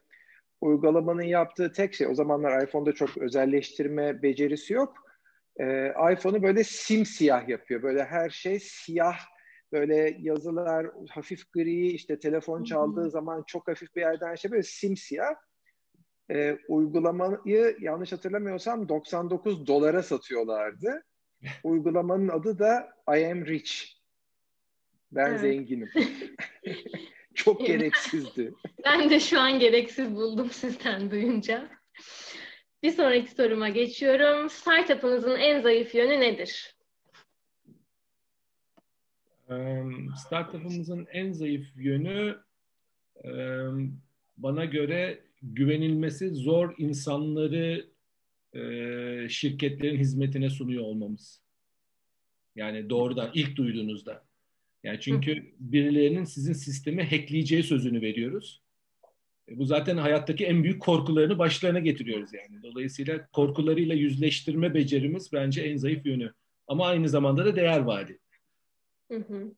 Uygulamanın 0.62 1.24
yaptığı 1.24 1.72
tek 1.72 1.94
şey, 1.94 2.08
o 2.08 2.14
zamanlar 2.14 2.64
iPhone'da 2.64 2.94
çok 2.94 3.18
özelleştirme 3.18 4.22
becerisi 4.22 4.74
yok. 4.74 4.94
Ee, 5.60 5.94
iPhone'u 6.14 6.44
böyle 6.44 6.64
simsiyah 6.64 7.50
yapıyor. 7.50 7.84
Böyle 7.84 8.04
her 8.04 8.30
şey 8.30 8.60
siyah, 8.60 9.20
böyle 9.72 10.18
yazılar 10.20 10.88
hafif 11.10 11.52
gri, 11.54 11.88
işte 11.88 12.20
telefon 12.20 12.64
çaldığı 12.64 13.10
zaman 13.10 13.44
çok 13.48 13.68
hafif 13.68 13.96
bir 13.96 14.02
yerden 14.02 14.36
şey 14.36 14.52
böyle 14.52 14.64
simsiyah 14.64 15.36
e, 16.32 16.58
uygulamayı 16.68 17.78
yanlış 17.80 18.12
hatırlamıyorsam 18.12 18.90
99 18.90 19.68
dolara 19.68 20.04
satıyorlardı. 20.04 21.04
Uygulamanın 21.64 22.28
adı 22.28 22.60
da 22.60 22.90
I 23.08 23.26
am 23.26 23.46
rich. 23.46 24.00
Ben 25.12 25.30
evet. 25.30 25.40
zenginim. 25.40 25.90
Çok 27.34 27.68
gereksizdi. 27.68 28.54
Ben 28.86 29.10
de 29.10 29.20
şu 29.20 29.40
an 29.40 29.60
gereksiz 29.60 30.16
buldum 30.16 30.50
sizden 30.50 31.12
duyunca. 31.12 31.70
Bir 32.84 32.92
sonraki 32.92 33.32
soruma 33.32 33.70
geçiyorum. 33.70 34.50
Startup'ınızın 34.50 35.36
en 35.36 35.62
zayıf 35.62 35.96
yönü 35.96 36.20
nedir? 36.20 36.76
Startup'ımızın 40.16 41.08
en 41.12 41.32
zayıf 41.32 41.68
yönü 41.76 42.38
bana 44.38 44.66
göre 44.66 45.29
güvenilmesi 45.42 46.30
zor 46.30 46.76
insanları 46.78 47.90
e, 48.54 49.30
şirketlerin 49.30 49.98
hizmetine 49.98 50.50
sunuyor 50.50 50.84
olmamız. 50.84 51.42
Yani 52.56 52.90
doğrudan 52.90 53.32
ilk 53.34 53.56
duyduğunuzda. 53.56 54.26
Yani 54.84 55.00
çünkü 55.02 55.54
birilerinin 55.60 56.24
sizin 56.24 56.54
sistemi 56.54 57.04
hackleyeceği 57.04 57.64
sözünü 57.64 58.02
veriyoruz. 58.02 58.62
E, 59.50 59.58
bu 59.58 59.66
zaten 59.66 59.98
hayattaki 59.98 60.46
en 60.46 60.64
büyük 60.64 60.82
korkularını 60.82 61.40
başlarına 61.40 61.80
getiriyoruz 61.80 62.34
yani. 62.34 62.64
Dolayısıyla 62.64 63.28
korkularıyla 63.34 63.96
yüzleştirme 63.96 64.74
becerimiz 64.74 65.34
bence 65.34 65.62
en 65.62 65.78
zayıf 65.78 66.06
yönü. 66.06 66.34
Ama 66.68 66.88
aynı 66.88 67.10
zamanda 67.10 67.46
da 67.46 67.56
değer 67.56 67.80
vaadi. 67.80 68.20
Hı 69.12 69.18
hı. 69.18 69.52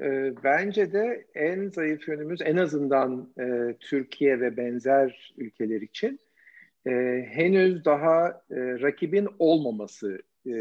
E, 0.00 0.34
bence 0.44 0.92
de 0.92 1.26
en 1.34 1.68
zayıf 1.68 2.08
yönümüz 2.08 2.40
en 2.42 2.56
azından 2.56 3.32
e, 3.40 3.76
Türkiye 3.80 4.40
ve 4.40 4.56
benzer 4.56 5.34
ülkeler 5.36 5.80
için 5.80 6.20
e, 6.86 6.90
henüz 7.28 7.84
daha 7.84 8.28
e, 8.28 8.56
rakibin 8.56 9.28
olmaması 9.38 10.22
e, 10.46 10.52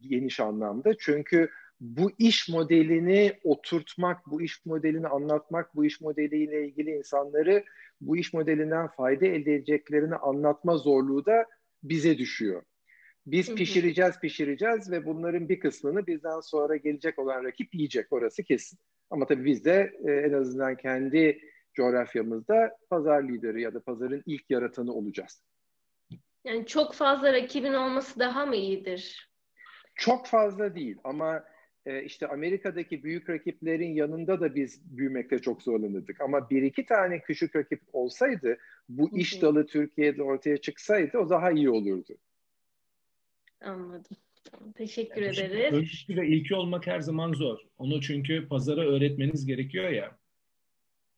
geniş 0.00 0.40
anlamda. 0.40 0.94
Çünkü 0.98 1.48
bu 1.80 2.10
iş 2.18 2.48
modelini 2.48 3.32
oturtmak, 3.44 4.26
bu 4.26 4.42
iş 4.42 4.66
modelini 4.66 5.08
anlatmak, 5.08 5.76
bu 5.76 5.84
iş 5.84 6.00
modeliyle 6.00 6.66
ilgili 6.66 6.90
insanları 6.90 7.64
bu 8.00 8.16
iş 8.16 8.32
modelinden 8.32 8.88
fayda 8.88 9.26
elde 9.26 9.54
edeceklerini 9.54 10.14
anlatma 10.14 10.76
zorluğu 10.76 11.26
da 11.26 11.46
bize 11.82 12.18
düşüyor. 12.18 12.62
Biz 13.26 13.54
pişireceğiz, 13.54 14.20
pişireceğiz 14.20 14.90
ve 14.90 15.06
bunların 15.06 15.48
bir 15.48 15.60
kısmını 15.60 16.06
bizden 16.06 16.40
sonra 16.40 16.76
gelecek 16.76 17.18
olan 17.18 17.44
rakip 17.44 17.74
yiyecek. 17.74 18.12
Orası 18.12 18.42
kesin. 18.42 18.78
Ama 19.10 19.26
tabii 19.26 19.44
biz 19.44 19.64
de 19.64 19.92
e, 20.08 20.12
en 20.12 20.32
azından 20.32 20.76
kendi 20.76 21.40
coğrafyamızda 21.74 22.76
pazar 22.90 23.22
lideri 23.22 23.62
ya 23.62 23.74
da 23.74 23.80
pazarın 23.80 24.22
ilk 24.26 24.50
yaratanı 24.50 24.92
olacağız. 24.92 25.42
Yani 26.44 26.66
çok 26.66 26.94
fazla 26.94 27.32
rakibin 27.32 27.72
olması 27.72 28.20
daha 28.20 28.46
mı 28.46 28.56
iyidir? 28.56 29.30
Çok 29.94 30.26
fazla 30.26 30.74
değil 30.74 30.96
ama 31.04 31.44
e, 31.86 32.02
işte 32.02 32.26
Amerika'daki 32.26 33.02
büyük 33.02 33.30
rakiplerin 33.30 33.94
yanında 33.94 34.40
da 34.40 34.54
biz 34.54 34.96
büyümekte 34.96 35.38
çok 35.38 35.62
zorlanırdık. 35.62 36.20
Ama 36.20 36.50
bir 36.50 36.62
iki 36.62 36.86
tane 36.86 37.20
küçük 37.20 37.56
rakip 37.56 37.80
olsaydı, 37.92 38.58
bu 38.88 39.18
iş 39.18 39.42
dalı 39.42 39.66
Türkiye'de 39.66 40.22
ortaya 40.22 40.56
çıksaydı 40.56 41.18
o 41.18 41.30
daha 41.30 41.50
iyi 41.50 41.70
olurdu. 41.70 42.16
Anladım. 43.66 44.16
teşekkür 44.74 45.22
yani 45.22 45.38
ederiz. 45.38 45.72
Öncüsü 45.72 46.16
ve 46.16 46.28
ilki 46.28 46.54
olmak 46.54 46.86
her 46.86 47.00
zaman 47.00 47.32
zor. 47.32 47.58
Onu 47.78 48.00
çünkü 48.00 48.48
pazara 48.48 48.80
öğretmeniz 48.80 49.46
gerekiyor 49.46 49.88
ya. 49.88 50.18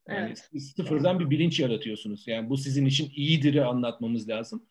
Yani 0.08 0.26
evet. 0.26 0.62
sıfırdan 0.62 1.20
bir 1.20 1.30
bilinç 1.30 1.61
yaratıyorsunuz. 1.61 2.28
Yani 2.28 2.48
bu 2.48 2.56
sizin 2.56 2.87
için 2.87 3.12
iyidir'i 3.16 3.64
anlatmamız 3.64 4.28
lazım. 4.28 4.62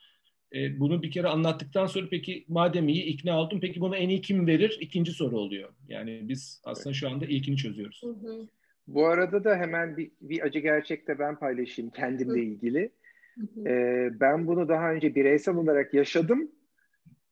E, 0.55 0.79
bunu 0.79 1.03
bir 1.03 1.11
kere 1.11 1.27
anlattıktan 1.27 1.87
sonra 1.87 2.07
peki 2.11 2.45
madem 2.47 2.87
iyi 2.87 3.03
ikna 3.03 3.41
oldum 3.41 3.59
peki 3.59 3.81
bunu 3.81 3.95
en 3.95 4.09
iyi 4.09 4.21
kim 4.21 4.47
verir? 4.47 4.77
İkinci 4.81 5.11
soru 5.11 5.37
oluyor. 5.37 5.69
Yani 5.87 6.19
biz 6.23 6.61
aslında 6.63 6.93
şu 6.93 7.09
anda 7.09 7.25
ilkini 7.25 7.57
çözüyoruz. 7.57 8.01
Hı 8.03 8.09
hı. 8.09 8.47
Bu 8.87 9.05
arada 9.05 9.43
da 9.43 9.55
hemen 9.55 9.97
bir, 9.97 10.11
bir 10.21 10.41
acı 10.41 10.59
gerçek 10.59 11.07
de 11.07 11.19
ben 11.19 11.39
paylaşayım 11.39 11.91
kendimle 11.91 12.43
ilgili. 12.43 12.91
Hı 13.35 13.41
hı. 13.41 13.69
Ee, 13.69 14.19
ben 14.19 14.47
bunu 14.47 14.67
daha 14.67 14.91
önce 14.91 15.15
bireysel 15.15 15.55
olarak 15.55 15.93
yaşadım 15.93 16.51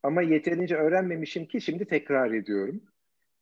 ama 0.05 0.21
yeterince 0.21 0.75
öğrenmemişim 0.75 1.45
ki 1.45 1.61
şimdi 1.61 1.85
tekrar 1.85 2.31
ediyorum. 2.31 2.81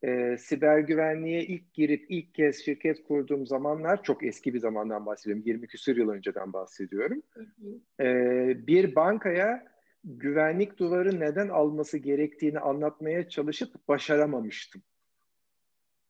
Ee, 0.04 0.38
siber 0.40 0.80
güvenliğe 0.80 1.44
ilk 1.44 1.74
girip 1.74 2.06
ilk 2.10 2.36
kez 2.36 2.66
şirket 2.66 3.04
kurduğum 3.04 3.48
zamanlar 3.48 4.04
çok 4.04 4.24
eski 4.24 4.54
bir 4.54 4.60
zamandan 4.60 5.06
bahsediyorum. 5.06 5.44
20 5.46 5.68
küsur 5.68 5.98
yıl 5.98 6.10
önceden 6.10 6.54
bahsediyorum. 6.54 7.22
Ee, 8.00 8.68
bir 8.68 8.96
bankaya 8.96 9.66
güvenlik 10.04 10.78
duvarı 10.80 11.20
neden 11.20 11.50
alması 11.50 11.98
gerektiğini 11.98 12.60
anlatmaya 12.60 13.30
çalışıp 13.30 13.88
başaramamıştım. 13.88 14.82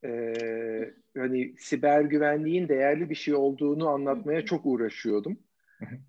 Ee, 0.04 0.94
hani 1.18 1.56
siber 1.60 2.02
güvenliğin 2.02 2.68
değerli 2.68 3.10
bir 3.10 3.16
şey 3.16 3.34
olduğunu 3.34 3.88
anlatmaya 3.88 4.46
çok 4.46 4.66
uğraşıyordum. 4.66 5.38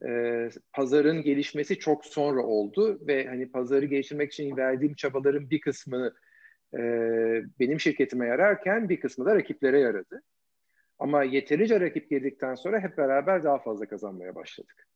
Ee, 0.07 0.51
pazarın 0.73 1.23
gelişmesi 1.23 1.79
çok 1.79 2.07
sonra 2.07 2.43
oldu 2.43 2.99
ve 3.07 3.27
hani 3.27 3.53
pazarı 3.53 3.87
geliştirmek 3.87 4.33
için 4.33 4.57
verdiğim 4.57 4.95
çabaların 4.95 5.51
bir 5.51 5.61
kısmını 5.61 6.15
e, 6.75 6.81
benim 7.61 7.81
şirketime 7.81 8.27
yararken 8.27 8.89
bir 8.89 9.01
kısmı 9.01 9.25
da 9.25 9.35
rakiplere 9.35 9.81
yaradı. 9.81 10.23
Ama 10.99 11.25
yeterince 11.25 11.81
rakip 11.81 12.11
girdikten 12.11 12.55
sonra 12.55 12.81
hep 12.81 12.99
beraber 12.99 13.45
daha 13.45 13.59
fazla 13.59 13.87
kazanmaya 13.87 14.35
başladık. 14.35 14.87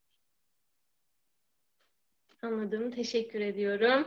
Anladım. 2.43 2.91
Teşekkür 2.91 3.41
ediyorum. 3.41 4.07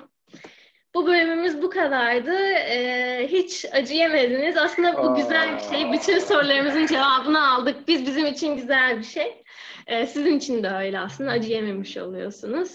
Bu 0.96 1.08
bölümümüz 1.08 1.62
bu 1.62 1.70
kadardı. 1.70 2.36
Ee, 2.54 3.28
hiç 3.32 3.66
acı 3.72 3.94
yemediniz. 3.94 4.58
Aslında 4.58 4.98
bu 4.98 5.12
Aa. 5.12 5.16
güzel 5.16 5.56
bir 5.56 5.76
şey. 5.76 5.92
Bütün 5.92 6.20
sorularımızın 6.20 6.86
cevabını 6.88 7.52
aldık. 7.52 7.88
Biz 7.88 8.06
bizim 8.06 8.26
için 8.26 8.56
güzel 8.56 9.00
bir 9.00 9.04
şey. 9.04 9.44
Ee, 9.88 10.08
sizin 10.08 10.38
için 10.38 10.64
de 10.64 10.70
öyle 10.70 11.00
aslında. 11.00 11.32
Acı 11.32 11.50
yememiş 11.50 11.98
oluyorsunuz. 11.98 12.72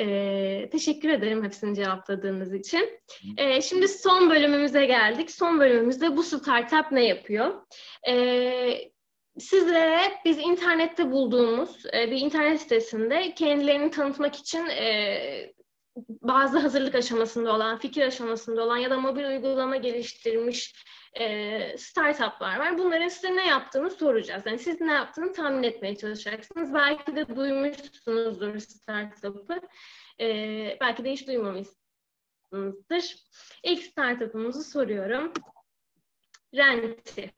Ee, 0.00 0.68
teşekkür 0.72 1.08
ederim 1.08 1.44
hepsini 1.44 1.76
cevapladığınız 1.76 2.54
için. 2.54 3.00
Ee, 3.36 3.62
şimdi 3.62 3.88
son 3.88 4.30
bölümümüze 4.30 4.86
geldik. 4.86 5.30
Son 5.30 5.60
bölümümüzde 5.60 6.16
bu 6.16 6.22
startup 6.22 6.92
ne 6.92 7.04
yapıyor? 7.04 7.66
Ee, 8.08 8.92
sizlere 9.38 10.00
biz 10.24 10.38
internette 10.38 11.10
bulduğumuz 11.10 11.86
e, 11.94 12.10
bir 12.10 12.16
internet 12.16 12.60
sitesinde 12.60 13.34
kendilerini 13.34 13.90
tanıtmak 13.90 14.34
için 14.34 14.66
e, 14.66 15.52
bazı 16.08 16.58
hazırlık 16.58 16.94
aşamasında 16.94 17.54
olan, 17.54 17.78
fikir 17.78 18.02
aşamasında 18.02 18.62
olan 18.64 18.76
ya 18.76 18.90
da 18.90 19.00
mobil 19.00 19.24
uygulama 19.24 19.76
geliştirmiş 19.76 20.74
e, 21.20 21.78
startuplar 21.78 22.58
var. 22.58 22.78
Bunların 22.78 23.08
size 23.08 23.36
ne 23.36 23.46
yaptığını 23.46 23.90
soracağız. 23.90 24.42
Yani 24.46 24.58
siz 24.58 24.80
ne 24.80 24.92
yaptığını 24.92 25.32
tahmin 25.32 25.62
etmeye 25.62 25.96
çalışacaksınız. 25.96 26.74
Belki 26.74 27.16
de 27.16 27.36
duymuşsunuzdur 27.36 28.58
startup'ı. 28.58 29.60
E, 30.20 30.26
belki 30.80 31.04
de 31.04 31.12
hiç 31.12 31.26
duymamışsınızdır. 31.26 33.16
İlk 33.62 33.82
startup'ımızı 33.82 34.64
soruyorum. 34.70 35.32
Renti. 36.54 37.30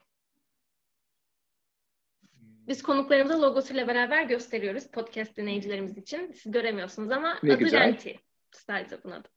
Biz 2.67 2.83
konuklarımıza 2.83 3.41
logosuyla 3.41 3.87
beraber 3.87 4.23
gösteriyoruz 4.23 4.87
podcast 4.91 5.37
dinleyicilerimiz 5.37 5.97
için. 5.97 6.31
Siz 6.31 6.51
göremiyorsunuz 6.51 7.11
ama 7.11 7.39
ne 7.43 7.53
adı 7.53 7.59
güzel. 7.59 7.79
Renti. 7.79 8.19
Startup'ın 8.55 9.11
adı. 9.11 9.27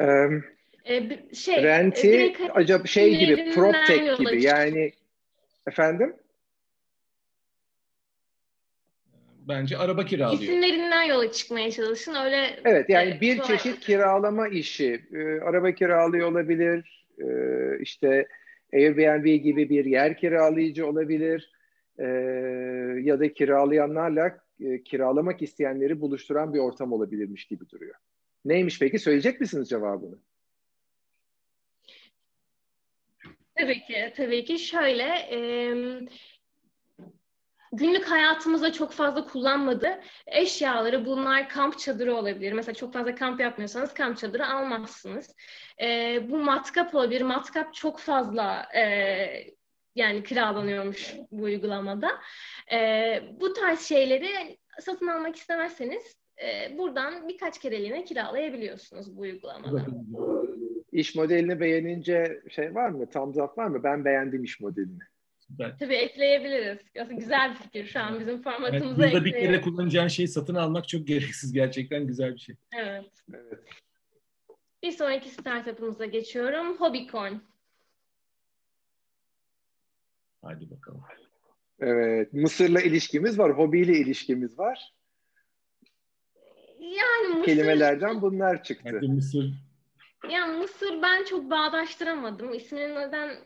Um, 0.00 0.44
ee, 0.84 1.34
şey, 1.34 1.62
Renti 1.62 2.12
direkt, 2.12 2.40
acaba 2.54 2.86
şey 2.86 3.18
gibi, 3.18 3.50
PropTech 3.54 4.18
gibi 4.18 4.42
yani 4.42 4.92
efendim? 5.66 6.16
Bence 9.48 9.78
araba 9.78 10.04
kiralıyor. 10.04 10.42
İsimlerinden 10.42 11.02
yola 11.02 11.32
çıkmaya 11.32 11.70
çalışın. 11.70 12.14
Öyle 12.14 12.60
Evet 12.64 12.88
yani 12.88 13.10
e, 13.10 13.20
bir 13.20 13.42
çeşit 13.42 13.80
kiralama 13.80 14.48
işi. 14.48 15.02
Ee, 15.12 15.40
araba 15.40 15.72
kiralıyor 15.72 16.30
olabilir. 16.30 17.06
Ee, 17.18 17.78
işte 17.80 18.28
Airbnb 18.74 19.24
gibi 19.24 19.70
bir 19.70 19.84
yer 19.84 20.16
kiralayıcı 20.16 20.86
olabilir. 20.86 21.52
Ee, 21.98 22.04
ya 23.02 23.20
da 23.20 23.32
kiralayanlarla 23.32 24.38
e, 24.64 24.82
kiralamak 24.82 25.42
isteyenleri 25.42 26.00
buluşturan 26.00 26.54
bir 26.54 26.58
ortam 26.58 26.92
olabilirmiş 26.92 27.44
gibi 27.44 27.70
duruyor. 27.70 27.94
Neymiş 28.44 28.78
peki? 28.78 28.98
Söyleyecek 28.98 29.40
misiniz 29.40 29.68
cevabını? 29.68 30.18
Tabii 33.58 33.84
ki, 33.84 34.12
tabii 34.16 34.44
ki. 34.44 34.58
Şöyle, 34.58 35.04
e, 35.04 35.38
günlük 37.72 38.04
hayatımızda 38.04 38.72
çok 38.72 38.92
fazla 38.92 39.24
kullanmadığı 39.24 40.00
eşyaları 40.26 41.06
bunlar 41.06 41.48
kamp 41.48 41.78
çadırı 41.78 42.14
olabilir. 42.14 42.52
Mesela 42.52 42.74
çok 42.74 42.92
fazla 42.92 43.14
kamp 43.14 43.40
yapmıyorsanız 43.40 43.94
kamp 43.94 44.18
çadırı 44.18 44.46
almazsınız. 44.46 45.36
E, 45.82 46.18
bu 46.30 46.38
matkap 46.38 46.94
olabilir. 46.94 47.22
Matkap 47.22 47.74
çok 47.74 47.98
fazla 47.98 48.66
e, 48.76 49.61
yani 49.96 50.22
kiralanıyormuş 50.22 51.14
bu 51.30 51.42
uygulamada. 51.42 52.10
E, 52.72 52.78
bu 53.40 53.52
tarz 53.52 53.80
şeyleri 53.80 54.58
satın 54.80 55.06
almak 55.06 55.36
istemezseniz 55.36 56.16
e, 56.42 56.78
buradan 56.78 57.28
birkaç 57.28 57.60
kereliğine 57.60 58.04
kiralayabiliyorsunuz 58.04 59.16
bu 59.16 59.20
uygulamada. 59.20 59.86
İş 60.92 61.14
modelini 61.14 61.60
beğenince 61.60 62.42
şey 62.50 62.74
var 62.74 62.88
mı? 62.88 63.10
Thumbs 63.10 63.36
up 63.36 63.58
var 63.58 63.66
mı? 63.66 63.84
Ben 63.84 64.04
beğendim 64.04 64.44
iş 64.44 64.60
modelini. 64.60 64.98
Süper. 65.38 65.78
Tabii 65.78 65.94
ekleyebiliriz. 65.94 66.78
Aslında 67.00 67.20
güzel 67.20 67.50
bir 67.50 67.56
fikir 67.56 67.86
şu 67.86 68.00
an 68.00 68.20
bizim 68.20 68.42
formatımıza 68.42 69.02
evet, 69.02 69.12
Burada 69.12 69.24
bir 69.24 69.32
kere 69.32 69.60
kullanacağın 69.60 70.08
şeyi 70.08 70.28
satın 70.28 70.54
almak 70.54 70.88
çok 70.88 71.06
gereksiz. 71.06 71.52
Gerçekten 71.52 72.06
güzel 72.06 72.34
bir 72.34 72.40
şey. 72.40 72.54
Evet. 72.78 73.04
evet. 73.34 73.58
Bir 74.82 74.92
sonraki 74.92 75.28
startup'ımıza 75.28 76.04
geçiyorum. 76.04 76.76
Hobbycorn. 76.76 77.34
Hadi 80.42 80.70
bakalım. 80.70 81.02
Evet. 81.80 82.32
Mısır'la 82.32 82.80
ilişkimiz 82.80 83.38
var. 83.38 83.58
Hobiyle 83.58 83.92
ilişkimiz 83.92 84.58
var. 84.58 84.92
Yani 86.80 87.28
Mısır... 87.28 87.44
Kelimelerden 87.44 88.22
bunlar 88.22 88.62
çıktı. 88.62 88.90
Hadi 88.92 89.08
Mısır. 89.08 89.52
Ya 90.30 90.46
Mısır 90.46 91.02
ben 91.02 91.24
çok 91.24 91.50
bağdaştıramadım. 91.50 92.54
İsminin 92.54 92.94
neden 92.94 93.36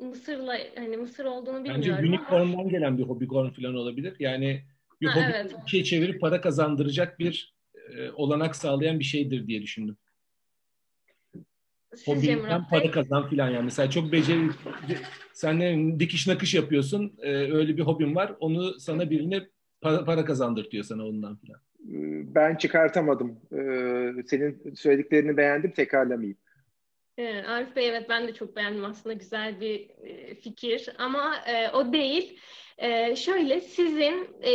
Mısır'la 0.00 0.58
hani 0.76 0.96
Mısır 0.96 1.24
olduğunu 1.24 1.64
bilmiyorum. 1.64 1.98
Bence 1.98 2.08
unicorn'dan 2.08 2.58
ama... 2.58 2.70
gelen 2.70 2.98
bir 2.98 3.02
hobicorn 3.02 3.48
falan 3.48 3.74
olabilir. 3.74 4.16
Yani 4.18 4.62
bir 5.00 5.06
ha, 5.06 5.16
hobi 5.16 5.32
evet. 5.34 5.54
şey 5.66 5.84
çevirip 5.84 6.20
para 6.20 6.40
kazandıracak 6.40 7.18
bir 7.18 7.54
e, 7.74 8.10
olanak 8.10 8.56
sağlayan 8.56 8.98
bir 8.98 9.04
şeydir 9.04 9.46
diye 9.46 9.62
düşündüm. 9.62 9.96
Hobiden 12.06 12.68
para 12.70 12.90
kazan 12.90 13.28
filan 13.28 13.50
yani. 13.50 13.64
Mesela 13.64 13.90
çok 13.90 14.12
beceri 14.12 14.50
sen 15.32 15.58
ne 15.58 16.00
dikiş 16.00 16.26
nakış 16.26 16.54
yapıyorsun. 16.54 17.12
E, 17.22 17.30
öyle 17.32 17.76
bir 17.76 17.82
hobin 17.82 18.14
var. 18.14 18.32
Onu 18.40 18.80
sana 18.80 19.10
birine 19.10 19.48
para, 19.80 20.04
para 20.04 20.24
kazandırtıyor 20.24 20.84
sana 20.84 21.06
ondan 21.06 21.36
filan. 21.36 21.60
Ben 22.34 22.56
çıkartamadım. 22.56 23.40
Ee, 23.52 24.22
senin 24.26 24.74
söylediklerini 24.74 25.36
beğendim. 25.36 25.70
Tekrarlamayayım. 25.70 26.38
Evet, 27.18 27.48
Arif 27.48 27.76
Bey 27.76 27.88
evet 27.88 28.06
ben 28.08 28.28
de 28.28 28.34
çok 28.34 28.56
beğendim 28.56 28.84
aslında 28.84 29.12
güzel 29.12 29.60
bir 29.60 29.90
e, 30.02 30.34
fikir 30.34 30.88
ama 30.98 31.36
e, 31.46 31.70
o 31.70 31.92
değil. 31.92 32.38
E, 32.78 33.16
şöyle 33.16 33.60
sizin 33.60 34.28
e, 34.42 34.52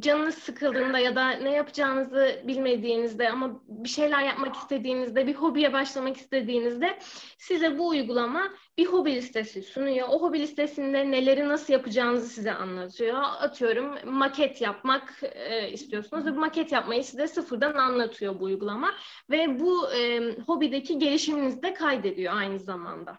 canınız 0.00 0.34
sıkıldığında 0.34 0.98
ya 0.98 1.16
da 1.16 1.30
ne 1.30 1.50
yapacağınızı 1.50 2.42
bilmediğinizde 2.44 3.30
ama 3.30 3.62
bir 3.68 3.88
şeyler 3.88 4.22
yapmak 4.22 4.56
istediğinizde, 4.56 5.26
bir 5.26 5.34
hobiye 5.34 5.72
başlamak 5.72 6.16
istediğinizde 6.16 6.98
size 7.38 7.78
bu 7.78 7.88
uygulama 7.88 8.52
bir 8.78 8.86
hobi 8.86 9.14
listesi 9.14 9.62
sunuyor. 9.62 10.08
O 10.10 10.22
hobi 10.22 10.40
listesinde 10.40 11.10
neleri 11.10 11.48
nasıl 11.48 11.72
yapacağınızı 11.72 12.28
size 12.28 12.52
anlatıyor. 12.52 13.18
Atıyorum 13.22 13.94
maket 14.04 14.60
yapmak 14.60 15.22
e, 15.22 15.70
istiyorsunuz 15.70 16.26
ve 16.26 16.36
bu 16.36 16.40
maket 16.40 16.72
yapmayı 16.72 17.04
size 17.04 17.28
sıfırdan 17.28 17.74
anlatıyor 17.74 18.40
bu 18.40 18.44
uygulama 18.44 18.90
ve 19.30 19.60
bu 19.60 19.92
e, 19.92 20.32
hobideki 20.46 20.98
gelişiminizi 20.98 21.62
de 21.62 21.74
kaydediyor 21.74 22.36
aynı 22.36 22.58
zamanda. 22.58 23.18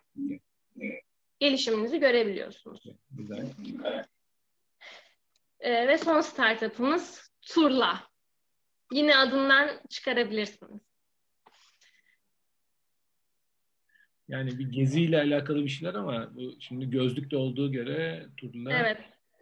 Gelişiminizi 1.39 1.99
görebiliyorsunuz. 1.99 2.83
Güzel. 3.11 3.45
E, 5.61 5.87
ve 5.87 5.97
son 5.97 6.21
startup'ımız 6.21 7.31
Turla. 7.41 8.03
Yine 8.91 9.17
adından 9.17 9.69
çıkarabilirsiniz. 9.89 10.81
Yani 14.27 14.59
bir 14.59 14.71
geziyle 14.71 15.17
alakalı 15.17 15.63
bir 15.63 15.69
şeyler 15.69 15.93
ama 15.93 16.35
bu 16.35 16.55
şimdi 16.59 16.89
gözlükte 16.89 17.37
olduğu 17.37 17.71
göre 17.71 18.27
Turla. 18.37 18.73
Evet. 18.73 18.97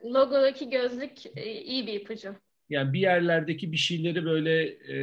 Logodaki 0.06 0.70
gözlük 0.70 1.38
e, 1.38 1.62
iyi 1.62 1.88
bir 1.88 1.94
ipucu. 1.94 2.36
Yani 2.70 2.94
bir 2.94 3.00
yerlerdeki 3.00 3.72
bir 3.72 3.78
şeyleri 3.78 4.26
böyle 4.26 4.64
e, 4.64 4.98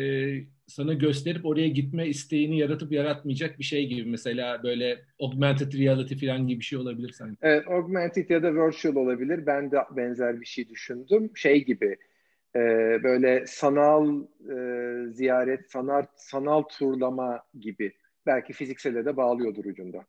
sana 0.67 0.93
gösterip 0.95 1.47
oraya 1.47 1.69
gitme 1.69 2.07
isteğini 2.07 2.59
yaratıp 2.59 2.93
yaratmayacak 2.93 3.59
bir 3.59 3.65
şey 3.65 3.87
gibi. 3.87 4.11
Mesela 4.11 4.63
böyle 4.63 4.99
augmented 5.21 5.73
reality 5.73 6.27
falan 6.27 6.47
gibi 6.47 6.61
bir 6.61 6.65
şey 6.65 6.79
olabilir 6.79 7.11
sanki. 7.11 7.39
Evet, 7.43 7.69
augmented 7.69 8.31
ya 8.31 8.43
da 8.43 8.55
virtual 8.55 8.95
olabilir. 8.97 9.47
Ben 9.47 9.71
de 9.71 9.77
benzer 9.97 10.41
bir 10.41 10.47
şey 10.47 10.69
düşündüm. 10.69 11.31
Şey 11.35 11.65
gibi 11.65 11.97
e, 12.57 12.61
böyle 13.03 13.47
sanal 13.47 14.23
e, 14.51 14.57
ziyaret, 15.11 15.71
sanal, 15.71 16.03
sanal 16.17 16.63
turlama 16.63 17.43
gibi. 17.61 17.93
Belki 18.27 18.53
fiziksele 18.53 19.05
de 19.05 19.17
bağlıyordur 19.17 19.65
ucunda. 19.65 20.05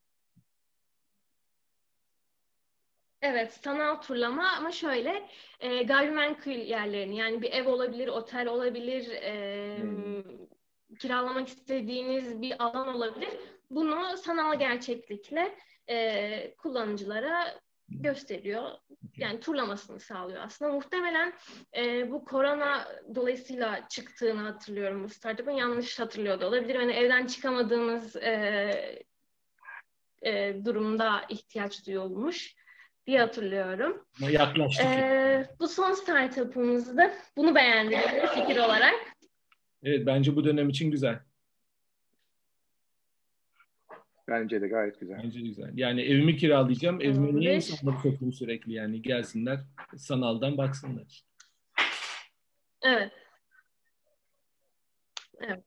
Evet, 3.22 3.54
sanal 3.54 4.02
turlama 4.02 4.52
ama 4.58 4.72
şöyle 4.72 5.30
e, 5.60 5.84
gayrimenkul 5.84 6.52
yerlerini 6.52 7.18
yani 7.18 7.42
bir 7.42 7.52
ev 7.52 7.68
olabilir, 7.68 8.08
otel 8.08 8.48
olabilir, 8.48 9.12
e, 9.12 9.78
hmm. 9.82 10.24
kiralamak 11.00 11.48
istediğiniz 11.48 12.42
bir 12.42 12.64
alan 12.64 12.88
olabilir. 12.88 13.30
Bunu 13.70 14.18
sanal 14.18 14.60
gerçeklikle 14.60 15.58
e, 15.90 16.56
kullanıcılara 16.56 17.60
gösteriyor. 17.90 18.72
Yani 19.18 19.40
turlamasını 19.40 20.00
sağlıyor 20.00 20.44
aslında. 20.44 20.72
Muhtemelen 20.72 21.34
e, 21.78 22.12
bu 22.12 22.26
korona 22.26 22.88
dolayısıyla 23.16 23.88
çıktığını 23.88 24.42
hatırlıyorum 24.42 25.04
bu 25.04 25.10
startup'ın. 25.10 25.52
Yanlış 25.52 26.00
hatırlıyor 26.00 26.42
da 26.42 26.48
olabilir. 26.48 26.76
Yani 26.76 26.92
evden 26.92 27.28
çıkamadığımız 27.28 28.16
e, 28.16 29.06
e, 30.22 30.66
durumda 30.66 31.22
ihtiyaç 31.30 31.88
duyulmuş 31.88 32.56
diye 33.08 33.20
hatırlıyorum. 33.20 34.06
Yaklaştık. 34.30 34.86
Ee, 34.86 35.46
bu 35.60 35.68
son 35.68 35.94
startup'ımızdı. 35.94 37.12
Bunu 37.38 37.56
beğendim 37.56 38.00
fikir 38.36 38.58
olarak. 38.58 38.94
Evet 39.84 40.06
bence 40.06 40.36
bu 40.36 40.44
dönem 40.46 40.70
için 40.70 40.92
güzel. 40.92 41.20
Bence 44.28 44.62
de 44.62 44.68
gayet 44.68 45.00
güzel. 45.00 45.20
Bence 45.24 45.40
de 45.40 45.44
güzel. 45.44 45.72
Yani 45.76 46.02
evimi 46.02 46.38
kiralayacağım. 46.38 47.02
Evime 47.02 47.36
niye 47.36 47.56
insanları 47.56 47.96
sokayım 47.96 48.34
sürekli 48.34 48.74
yani 48.74 49.02
gelsinler 49.02 49.60
sanaldan 49.98 50.58
baksınlar. 50.58 51.24
Evet. 52.82 53.12
Evet. 55.40 55.64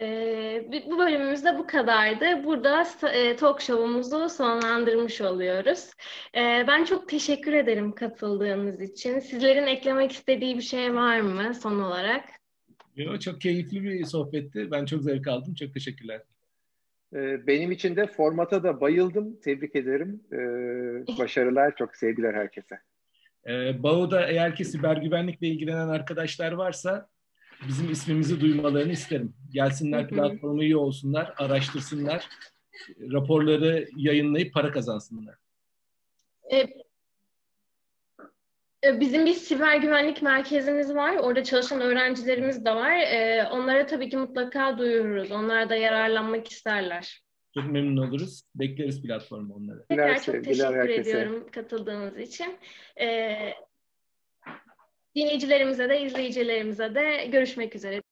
Ee, 0.00 0.68
bu 0.90 0.98
bölümümüzde 0.98 1.58
bu 1.58 1.66
kadardı. 1.66 2.44
Burada 2.44 2.86
e, 3.12 3.36
talk 3.36 3.60
show'umuzu 3.60 4.28
sonlandırmış 4.28 5.20
oluyoruz. 5.20 5.90
Ee, 6.36 6.64
ben 6.68 6.84
çok 6.84 7.08
teşekkür 7.08 7.52
ederim 7.52 7.92
katıldığınız 7.92 8.80
için. 8.80 9.20
Sizlerin 9.20 9.66
eklemek 9.66 10.12
istediği 10.12 10.56
bir 10.56 10.62
şey 10.62 10.94
var 10.94 11.20
mı 11.20 11.54
son 11.54 11.80
olarak? 11.80 12.24
Yo, 12.96 13.18
çok 13.18 13.40
keyifli 13.40 13.82
bir 13.82 14.04
sohbetti. 14.04 14.70
Ben 14.70 14.84
çok 14.84 15.02
zevk 15.02 15.28
aldım. 15.28 15.54
Çok 15.54 15.74
teşekkürler. 15.74 16.22
Ee, 17.14 17.46
benim 17.46 17.72
için 17.72 17.96
de 17.96 18.06
formata 18.06 18.62
da 18.62 18.80
bayıldım. 18.80 19.40
Tebrik 19.40 19.76
ederim. 19.76 20.22
Ee, 20.32 20.38
başarılar, 21.18 21.76
çok 21.76 21.96
sevgiler 21.96 22.34
herkese. 22.34 22.78
Ee, 23.48 23.82
Bağo'da 23.82 24.26
eğer 24.26 24.54
ki 24.54 24.64
siber 24.64 24.96
güvenlikle 24.96 25.46
ilgilenen 25.46 25.88
arkadaşlar 25.88 26.52
varsa 26.52 27.08
bizim 27.68 27.90
ismimizi 27.90 28.40
duymalarını 28.40 28.92
isterim. 28.92 29.34
Gelsinler 29.50 30.08
platformu 30.08 30.62
iyi 30.62 30.76
olsunlar, 30.76 31.34
araştırsınlar, 31.36 32.28
raporları 33.12 33.88
yayınlayıp 33.96 34.54
para 34.54 34.72
kazansınlar. 34.72 35.34
E, 36.52 36.58
e, 38.84 39.00
bizim 39.00 39.26
bir 39.26 39.34
siber 39.34 39.76
güvenlik 39.76 40.22
merkezimiz 40.22 40.94
var. 40.94 41.16
Orada 41.16 41.44
çalışan 41.44 41.80
öğrencilerimiz 41.80 42.64
de 42.64 42.74
var. 42.74 42.96
E, 42.96 43.48
onlara 43.50 43.86
tabii 43.86 44.08
ki 44.08 44.16
mutlaka 44.16 44.78
duyururuz. 44.78 45.32
Onlar 45.32 45.70
da 45.70 45.76
yararlanmak 45.76 46.50
isterler. 46.52 47.22
Çok 47.54 47.70
memnun 47.70 48.08
oluruz. 48.08 48.42
Bekleriz 48.54 49.02
platformu 49.02 49.54
onları. 49.54 49.86
Tekrar 49.88 50.22
çok 50.22 50.44
teşekkür 50.44 50.74
herkese. 50.74 51.10
ediyorum 51.10 51.46
katıldığınız 51.52 52.18
için. 52.18 52.58
Ee, 53.00 53.54
dinleyicilerimize 55.16 55.88
de 55.88 56.00
izleyicilerimize 56.02 56.94
de 56.94 57.26
görüşmek 57.32 57.76
üzere. 57.76 58.02